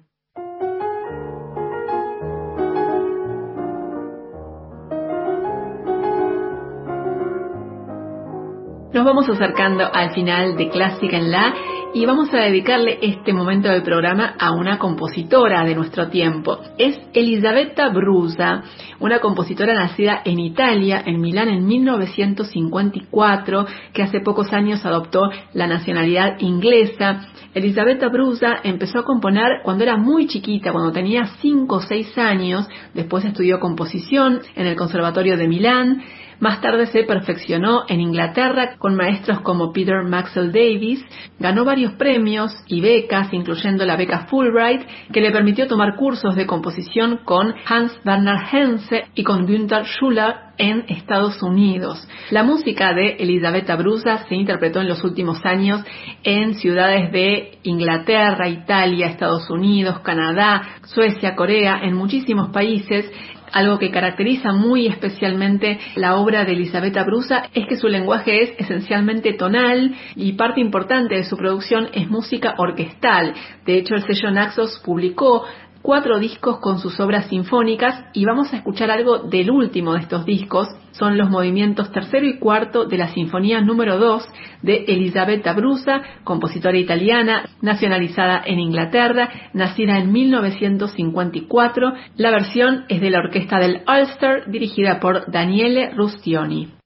Nos 8.92 9.04
vamos 9.04 9.28
acercando 9.28 9.84
al 9.92 10.12
final 10.14 10.56
de 10.56 10.68
Clásica 10.68 11.16
en 11.16 11.30
La 11.30 11.54
y 11.92 12.06
vamos 12.06 12.32
a 12.32 12.38
dedicarle 12.38 13.00
este 13.02 13.32
momento 13.32 13.68
del 13.68 13.82
programa 13.82 14.36
a 14.38 14.52
una 14.52 14.78
compositora 14.78 15.64
de 15.64 15.74
nuestro 15.74 16.08
tiempo. 16.08 16.60
Es 16.78 16.96
Elisabetta 17.12 17.88
Brusa, 17.88 18.62
una 19.00 19.18
compositora 19.18 19.74
nacida 19.74 20.22
en 20.24 20.38
Italia, 20.38 21.02
en 21.04 21.20
Milán 21.20 21.48
en 21.48 21.66
1954, 21.66 23.66
que 23.92 24.04
hace 24.04 24.20
pocos 24.20 24.52
años 24.52 24.86
adoptó 24.86 25.30
la 25.52 25.66
nacionalidad 25.66 26.38
inglesa. 26.38 27.26
Elisabetta 27.54 28.08
Brusa 28.08 28.60
empezó 28.62 29.00
a 29.00 29.04
componer 29.04 29.62
cuando 29.64 29.82
era 29.82 29.96
muy 29.96 30.28
chiquita, 30.28 30.70
cuando 30.70 30.92
tenía 30.92 31.26
5 31.40 31.74
o 31.74 31.80
6 31.80 32.16
años, 32.18 32.68
después 32.94 33.24
estudió 33.24 33.58
composición 33.58 34.42
en 34.54 34.66
el 34.66 34.76
Conservatorio 34.76 35.36
de 35.36 35.48
Milán, 35.48 36.04
más 36.40 36.60
tarde 36.60 36.86
se 36.86 37.04
perfeccionó 37.04 37.84
en 37.88 38.00
Inglaterra 38.00 38.76
con 38.78 38.96
maestros 38.96 39.40
como 39.42 39.72
Peter 39.72 40.02
Maxwell 40.02 40.52
Davis, 40.52 41.04
ganó 41.38 41.64
varios 41.64 41.92
premios 41.92 42.52
y 42.66 42.80
becas, 42.80 43.32
incluyendo 43.32 43.84
la 43.84 43.96
beca 43.96 44.26
Fulbright, 44.26 44.82
que 45.12 45.20
le 45.20 45.30
permitió 45.30 45.66
tomar 45.66 45.96
cursos 45.96 46.34
de 46.34 46.46
composición 46.46 47.20
con 47.24 47.54
Hans 47.66 48.00
Werner 48.04 48.38
Henze 48.50 49.04
y 49.14 49.22
con 49.22 49.46
Günther 49.46 49.84
Schuller 49.84 50.50
en 50.56 50.84
Estados 50.88 51.42
Unidos. 51.42 52.06
La 52.30 52.42
música 52.42 52.92
de 52.92 53.16
Elisabetta 53.18 53.76
Brusa 53.76 54.26
se 54.28 54.34
interpretó 54.34 54.80
en 54.80 54.88
los 54.88 55.02
últimos 55.04 55.44
años 55.44 55.82
en 56.22 56.54
ciudades 56.54 57.10
de 57.12 57.58
Inglaterra, 57.62 58.46
Italia, 58.48 59.06
Estados 59.06 59.48
Unidos, 59.48 60.00
Canadá, 60.00 60.80
Suecia, 60.84 61.34
Corea, 61.34 61.80
en 61.82 61.94
muchísimos 61.94 62.50
países 62.50 63.10
algo 63.52 63.78
que 63.78 63.90
caracteriza 63.90 64.52
muy 64.52 64.86
especialmente 64.86 65.78
la 65.96 66.16
obra 66.16 66.44
de 66.44 66.52
Elisabetta 66.52 67.04
Brusa 67.04 67.44
es 67.54 67.66
que 67.66 67.76
su 67.76 67.88
lenguaje 67.88 68.42
es 68.42 68.52
esencialmente 68.58 69.32
tonal 69.34 69.94
y 70.16 70.32
parte 70.32 70.60
importante 70.60 71.16
de 71.16 71.24
su 71.24 71.36
producción 71.36 71.88
es 71.92 72.08
música 72.08 72.54
orquestal. 72.58 73.34
De 73.64 73.78
hecho, 73.78 73.94
el 73.94 74.02
sello 74.02 74.30
Naxos 74.30 74.80
publicó 74.84 75.44
cuatro 75.82 76.18
discos 76.18 76.58
con 76.58 76.78
sus 76.78 76.98
obras 77.00 77.26
sinfónicas 77.26 78.04
y 78.12 78.24
vamos 78.24 78.52
a 78.52 78.56
escuchar 78.56 78.90
algo 78.90 79.18
del 79.18 79.50
último 79.50 79.94
de 79.94 80.00
estos 80.00 80.24
discos. 80.24 80.68
Son 80.92 81.16
los 81.16 81.30
movimientos 81.30 81.90
tercero 81.92 82.26
y 82.26 82.38
cuarto 82.38 82.84
de 82.84 82.98
la 82.98 83.08
Sinfonía 83.08 83.60
número 83.60 83.98
2 83.98 84.28
de 84.62 84.84
Elisabetta 84.88 85.52
Brusa, 85.52 86.02
compositora 86.24 86.76
italiana, 86.76 87.48
nacionalizada 87.62 88.42
en 88.44 88.58
Inglaterra, 88.58 89.30
nacida 89.52 89.98
en 89.98 90.12
1954. 90.12 91.92
La 92.16 92.30
versión 92.30 92.84
es 92.88 93.00
de 93.00 93.10
la 93.10 93.20
orquesta 93.20 93.58
del 93.58 93.82
Ulster 93.88 94.50
dirigida 94.50 95.00
por 95.00 95.30
Daniele 95.30 95.90
Rustioni. 95.94 96.79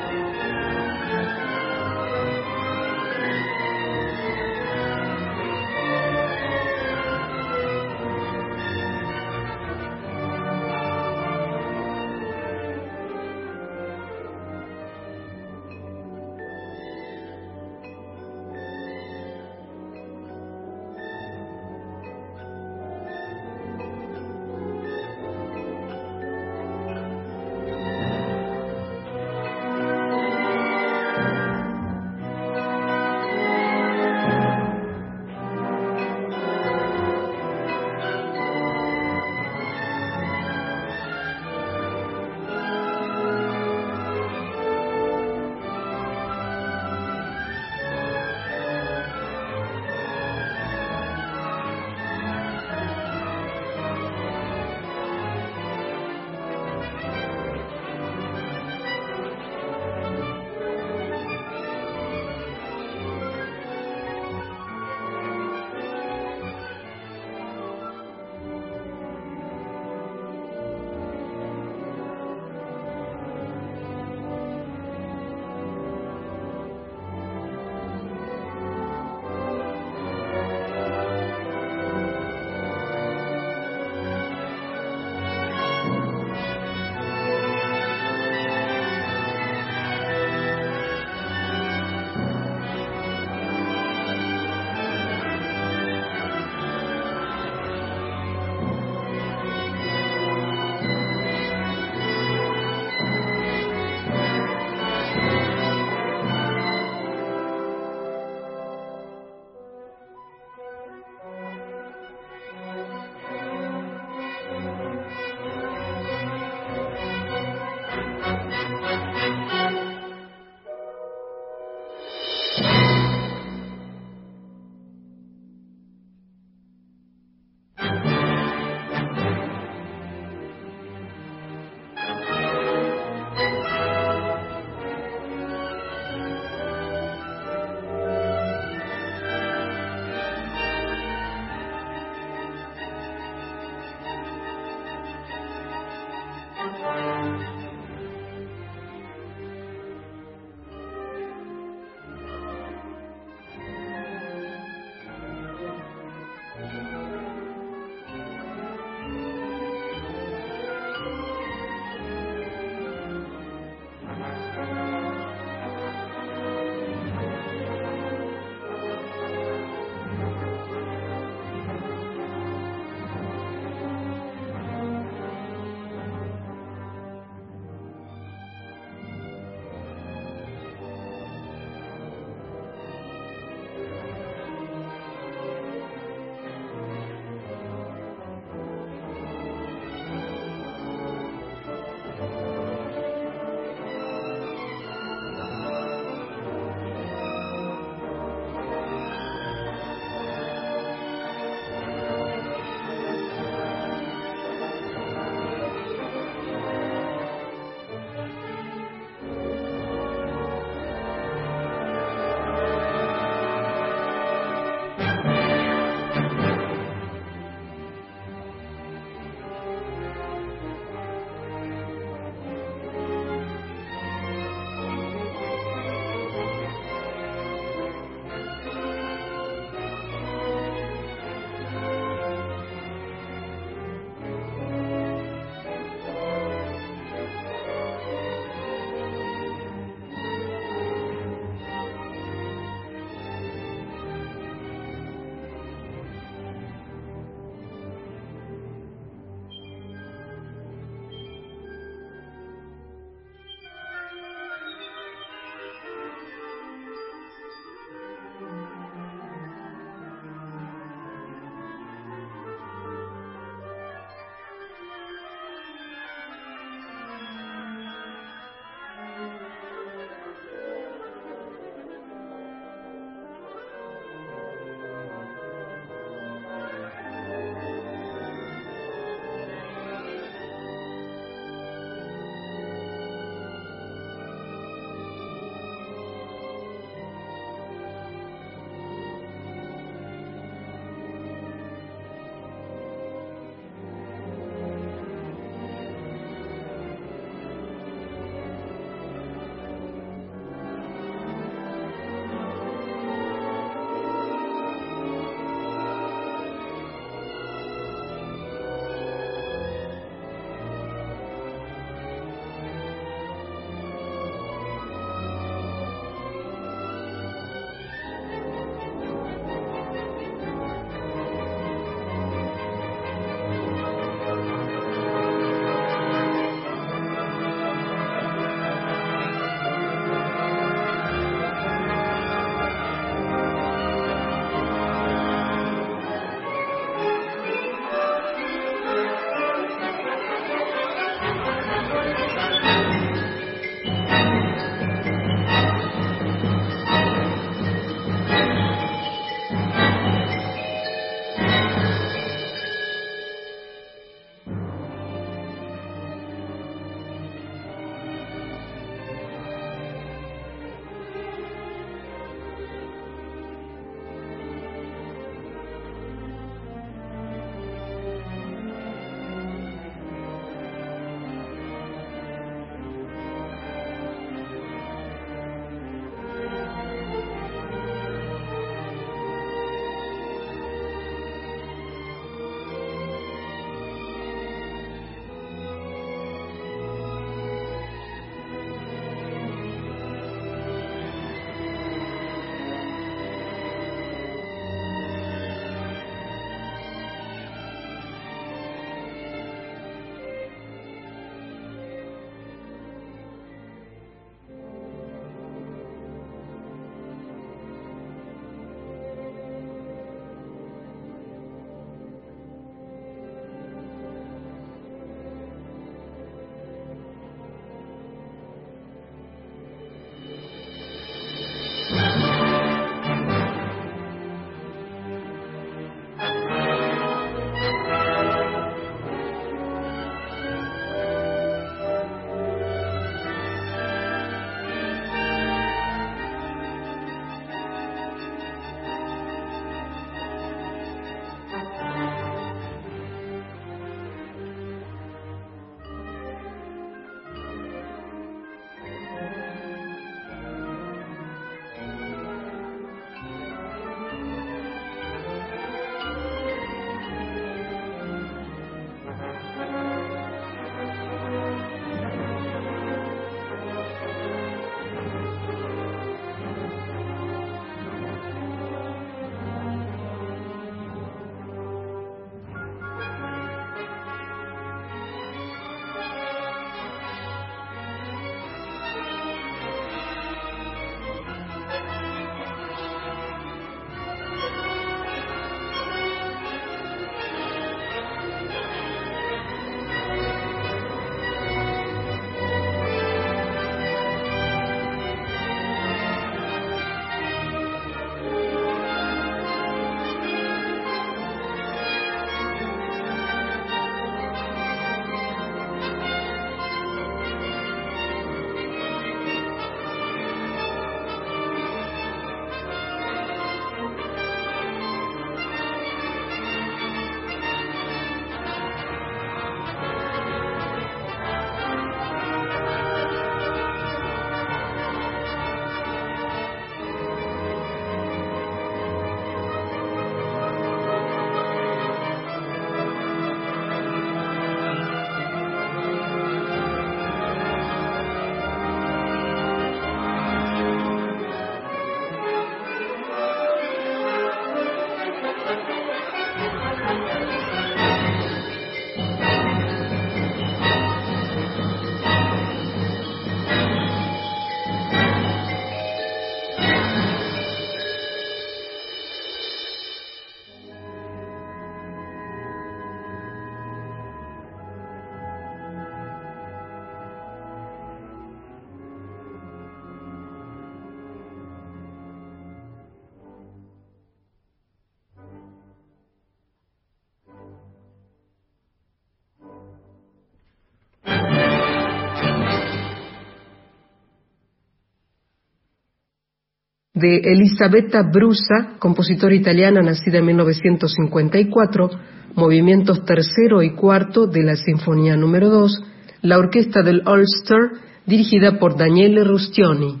De 587.02 587.16
Elisabetta 587.16 588.02
Brusa, 588.02 588.76
compositora 588.78 589.34
italiana 589.34 589.82
nacida 589.82 590.18
en 590.18 590.26
1954, 590.26 591.90
movimientos 592.36 593.04
tercero 593.04 593.60
y 593.62 593.74
cuarto 593.74 594.28
de 594.28 594.44
la 594.44 594.54
Sinfonía 594.54 595.16
número 595.16 595.50
2, 595.50 595.82
la 596.22 596.38
orquesta 596.38 596.82
del 596.82 597.02
Ulster, 597.06 597.72
dirigida 598.06 598.60
por 598.60 598.76
Daniele 598.76 599.24
Rustioni. 599.24 600.00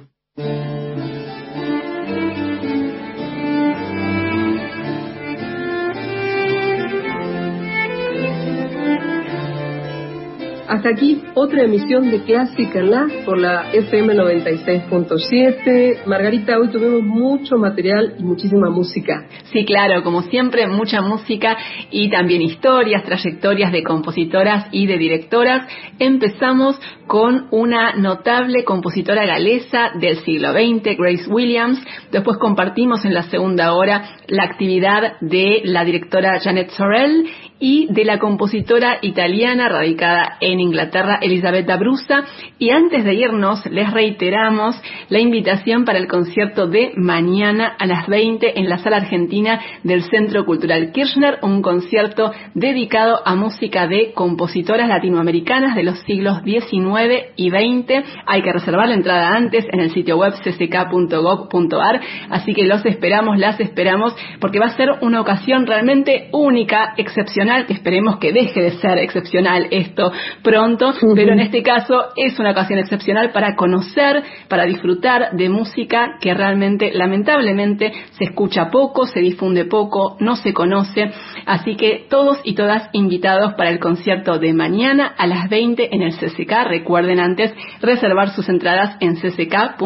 Hasta 10.72 10.88
aquí 10.88 11.22
otra 11.34 11.64
emisión 11.64 12.10
de 12.10 12.22
Clásica 12.22 12.82
La 12.82 13.06
por 13.26 13.36
la 13.36 13.70
FM 13.74 14.14
96.7. 14.14 16.06
Margarita, 16.06 16.58
hoy 16.58 16.68
tuvimos 16.68 17.02
mucho 17.02 17.58
material 17.58 18.14
y 18.18 18.22
muchísima 18.22 18.70
música. 18.70 19.26
Sí, 19.52 19.66
claro, 19.66 20.02
como 20.02 20.22
siempre, 20.22 20.66
mucha 20.66 21.02
música 21.02 21.58
y 21.90 22.08
también 22.08 22.40
historias, 22.40 23.04
trayectorias 23.04 23.70
de 23.70 23.82
compositoras 23.82 24.68
y 24.72 24.86
de 24.86 24.96
directoras. 24.96 25.70
Empezamos 25.98 26.80
con 27.06 27.48
una 27.50 27.92
notable 27.92 28.64
compositora 28.64 29.26
galesa 29.26 29.90
del 30.00 30.20
siglo 30.24 30.52
XX, 30.52 30.96
Grace 30.96 31.28
Williams. 31.28 31.84
Después 32.10 32.38
compartimos 32.38 33.04
en 33.04 33.12
la 33.12 33.24
segunda 33.24 33.74
hora 33.74 34.20
la 34.28 34.44
actividad 34.44 35.20
de 35.20 35.60
la 35.64 35.84
directora 35.84 36.40
Janet 36.40 36.70
Sorrell 36.70 37.28
y 37.62 37.86
de 37.90 38.04
la 38.04 38.18
compositora 38.18 38.98
italiana 39.02 39.68
radicada 39.68 40.36
en 40.40 40.58
Inglaterra, 40.58 41.20
Elisabetta 41.22 41.76
Brusa. 41.76 42.24
Y 42.58 42.70
antes 42.70 43.04
de 43.04 43.14
irnos, 43.14 43.64
les 43.66 43.88
reiteramos 43.88 44.74
la 45.08 45.20
invitación 45.20 45.84
para 45.84 46.00
el 46.00 46.08
concierto 46.08 46.66
de 46.66 46.90
mañana 46.96 47.76
a 47.78 47.86
las 47.86 48.08
20 48.08 48.58
en 48.58 48.68
la 48.68 48.78
sala 48.78 48.96
argentina 48.96 49.60
del 49.84 50.02
Centro 50.02 50.44
Cultural 50.44 50.90
Kirchner, 50.90 51.38
un 51.42 51.62
concierto 51.62 52.32
dedicado 52.54 53.20
a 53.24 53.36
música 53.36 53.86
de 53.86 54.12
compositoras 54.12 54.88
latinoamericanas 54.88 55.76
de 55.76 55.84
los 55.84 56.00
siglos 56.00 56.42
XIX 56.42 57.26
y 57.36 57.50
XX. 57.50 58.04
Hay 58.26 58.42
que 58.42 58.52
reservar 58.52 58.88
la 58.88 58.94
entrada 58.94 59.36
antes 59.36 59.66
en 59.70 59.78
el 59.78 59.92
sitio 59.92 60.16
web 60.16 60.32
cck.gov.ar, 60.42 62.00
así 62.28 62.54
que 62.54 62.64
los 62.64 62.84
esperamos, 62.84 63.38
las 63.38 63.60
esperamos, 63.60 64.16
porque 64.40 64.58
va 64.58 64.66
a 64.66 64.76
ser 64.76 64.88
una 65.00 65.20
ocasión 65.20 65.64
realmente 65.64 66.28
única, 66.32 66.94
excepcional 66.96 67.51
que 67.66 67.74
esperemos 67.74 68.16
que 68.16 68.32
deje 68.32 68.60
de 68.60 68.72
ser 68.72 68.98
excepcional 68.98 69.68
esto 69.70 70.12
pronto, 70.42 70.92
pero 71.14 71.32
en 71.32 71.40
este 71.40 71.62
caso 71.62 72.08
es 72.16 72.38
una 72.38 72.52
ocasión 72.52 72.78
excepcional 72.78 73.30
para 73.32 73.54
conocer, 73.56 74.22
para 74.48 74.64
disfrutar 74.64 75.32
de 75.32 75.48
música 75.48 76.16
que 76.20 76.34
realmente, 76.34 76.92
lamentablemente, 76.92 77.92
se 78.12 78.24
escucha 78.24 78.70
poco, 78.70 79.06
se 79.06 79.20
difunde 79.20 79.64
poco, 79.64 80.16
no 80.20 80.36
se 80.36 80.52
conoce. 80.52 81.10
Así 81.46 81.76
que 81.76 82.06
todos 82.08 82.40
y 82.44 82.54
todas 82.54 82.88
invitados 82.92 83.54
para 83.54 83.70
el 83.70 83.78
concierto 83.78 84.38
de 84.38 84.52
mañana 84.52 85.14
a 85.16 85.26
las 85.26 85.48
20 85.48 85.94
en 85.94 86.02
el 86.02 86.14
CCK. 86.14 86.52
Recuerden 86.66 87.20
antes 87.20 87.52
reservar 87.80 88.30
sus 88.30 88.48
entradas 88.48 88.96
en 89.00 89.16
cck.gov.ar. 89.16 89.82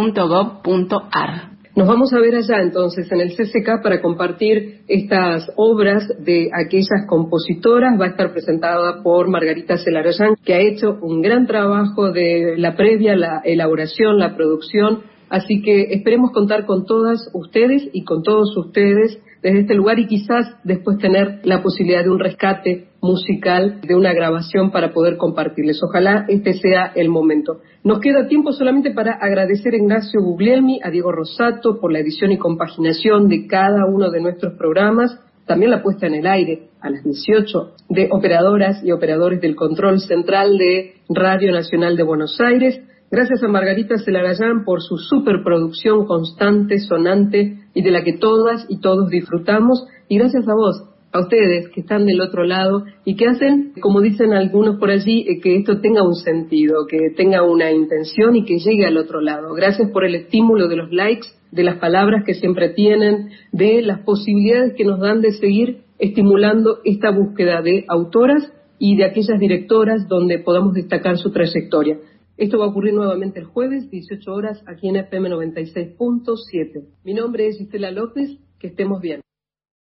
Nos 1.77 1.87
vamos 1.87 2.11
a 2.15 2.21
ver 2.21 2.35
allá 2.35 2.63
entonces 2.63 3.07
en 3.13 3.21
el 3.21 3.37
CCK 3.37 3.83
para 3.83 4.01
compartir 4.01 4.81
estas 4.89 5.53
obras 5.57 6.09
de 6.25 6.49
aquellas 6.55 7.07
compositoras. 7.07 8.01
Va 8.01 8.07
a 8.07 8.09
estar 8.09 8.33
presentada 8.33 9.03
por 9.03 9.29
Margarita 9.29 9.77
Celarayán, 9.77 10.37
que 10.43 10.55
ha 10.55 10.61
hecho 10.61 10.97
un 11.03 11.21
gran 11.21 11.47
trabajo 11.47 12.13
de 12.13 12.55
la 12.57 12.77
previa, 12.77 13.15
la 13.15 13.43
elaboración, 13.45 14.19
la 14.19 14.35
producción. 14.35 15.03
Así 15.29 15.61
que 15.61 15.93
esperemos 15.93 16.31
contar 16.33 16.65
con 16.65 16.87
todas 16.87 17.29
ustedes 17.35 17.83
y 17.93 18.05
con 18.05 18.23
todos 18.23 18.57
ustedes 18.57 19.19
desde 19.47 19.61
este 19.61 19.75
lugar 19.75 20.01
y 20.01 20.09
quizás 20.09 20.57
después 20.65 20.99
tener 20.99 21.39
la 21.45 21.63
posibilidad 21.63 22.03
de 22.03 22.11
un 22.11 22.19
rescate 22.19 22.89
musical, 23.01 23.81
de 23.81 23.95
una 23.95 24.13
grabación 24.13 24.73
para 24.73 24.93
poder 24.93 25.17
compartirles. 25.17 25.81
Ojalá 25.85 26.25
este 26.27 26.55
sea 26.55 26.91
el 26.97 27.11
momento. 27.11 27.61
Nos 27.85 28.01
queda 28.01 28.27
tiempo 28.27 28.51
solamente 28.51 28.91
para 28.91 29.13
agradecer 29.13 29.75
a 29.75 29.77
Ignacio 29.77 30.21
Guglielmi, 30.21 30.81
a 30.83 30.91
Diego 30.91 31.13
Rosato 31.13 31.79
por 31.81 31.93
la 31.93 32.01
edición 32.01 32.33
y 32.33 32.39
compaginación 32.39 33.29
de 33.29 33.47
cada 33.47 33.87
uno 33.87 34.11
de 34.11 34.21
nuestros 34.21 34.55
programas, 34.55 35.17
también 35.47 35.71
la 35.71 35.81
puesta 35.81 36.09
en 36.09 36.15
el 36.15 36.27
aire 36.27 36.71
a 36.81 36.91
las 36.91 37.05
18 37.05 37.75
de 37.91 38.09
operadoras 38.11 38.83
y 38.83 38.91
operadores 38.91 39.41
del 39.41 39.55
control 39.55 40.01
central 40.01 40.59
de 40.59 40.95
Radio 41.09 41.53
Nacional 41.53 41.97
de 41.97 42.03
Buenos 42.03 42.41
Aires. 42.41 42.81
Gracias 43.13 43.45
a 43.45 43.47
Margarita 43.47 43.95
Celarayán 43.99 44.65
por 44.65 44.83
su 44.83 44.99
superproducción 44.99 46.05
constante, 46.05 46.81
sonante 46.81 47.66
y 47.77 47.83
de 47.83 47.91
la 47.91 48.03
que 48.03 48.15
todas 48.15 48.65
y 48.71 48.81
todos 48.81 49.11
disfrutamos. 49.11 49.87
Y 50.09 50.17
gracias 50.17 50.49
a 50.49 50.55
vos, 50.55 50.83
a 51.13 51.21
ustedes 51.21 51.69
que 51.69 51.83
están 51.83 52.07
del 52.07 52.23
otro 52.23 52.45
lado 52.45 52.85
y 53.05 53.17
que 53.17 53.27
hacen, 53.27 53.75
como 53.83 54.01
dicen 54.01 54.33
algunos 54.33 54.79
por 54.81 54.91
allí, 54.91 55.27
eh, 55.29 55.41
que 55.43 55.57
esto 55.57 55.79
tenga 55.83 56.03
un 56.03 56.15
sentido, 56.15 56.87
que 56.89 57.11
tenga 57.15 57.43
una 57.43 57.71
intención 57.71 58.35
y 58.35 58.47
que 58.47 58.59
llegue 58.59 58.87
al 58.87 58.97
otro 58.97 59.21
lado. 59.21 59.53
Gracias 59.53 59.91
por 59.91 60.07
el 60.07 60.15
estímulo 60.15 60.69
de 60.69 60.77
los 60.77 60.91
likes, 60.91 61.29
de 61.53 61.65
las 61.65 61.77
palabras 61.77 62.25
que 62.25 62.33
siempre 62.33 62.71
tienen, 62.71 63.29
de 63.53 63.83
las 63.83 64.01
posibilidades 64.01 64.73
que 64.75 64.87
nos 64.87 64.99
dan 64.99 65.21
de 65.21 65.33
seguir 65.33 65.83
estimulando 65.99 66.79
esta 66.83 67.11
búsqueda 67.11 67.61
de 67.61 67.85
autoras 67.89 68.51
y 68.79 68.97
de 68.97 69.05
aquellas 69.05 69.39
directoras 69.39 70.09
donde 70.09 70.39
podamos 70.39 70.73
destacar 70.73 71.19
su 71.19 71.31
trayectoria. 71.31 71.99
Esto 72.37 72.59
va 72.59 72.67
a 72.67 72.69
ocurrir 72.69 72.93
nuevamente 72.93 73.41
el 73.41 73.47
jueves, 73.47 73.91
18 73.91 74.31
horas, 74.31 74.63
aquí 74.67 74.89
en 74.89 74.97
FM 74.97 75.31
96.7. 75.31 76.85
Mi 77.03 77.15
nombre 77.15 77.47
es 77.49 77.59
Estela 77.59 77.91
López, 77.91 78.39
que 78.59 78.67
estemos 78.67 79.01
bien. 79.01 79.23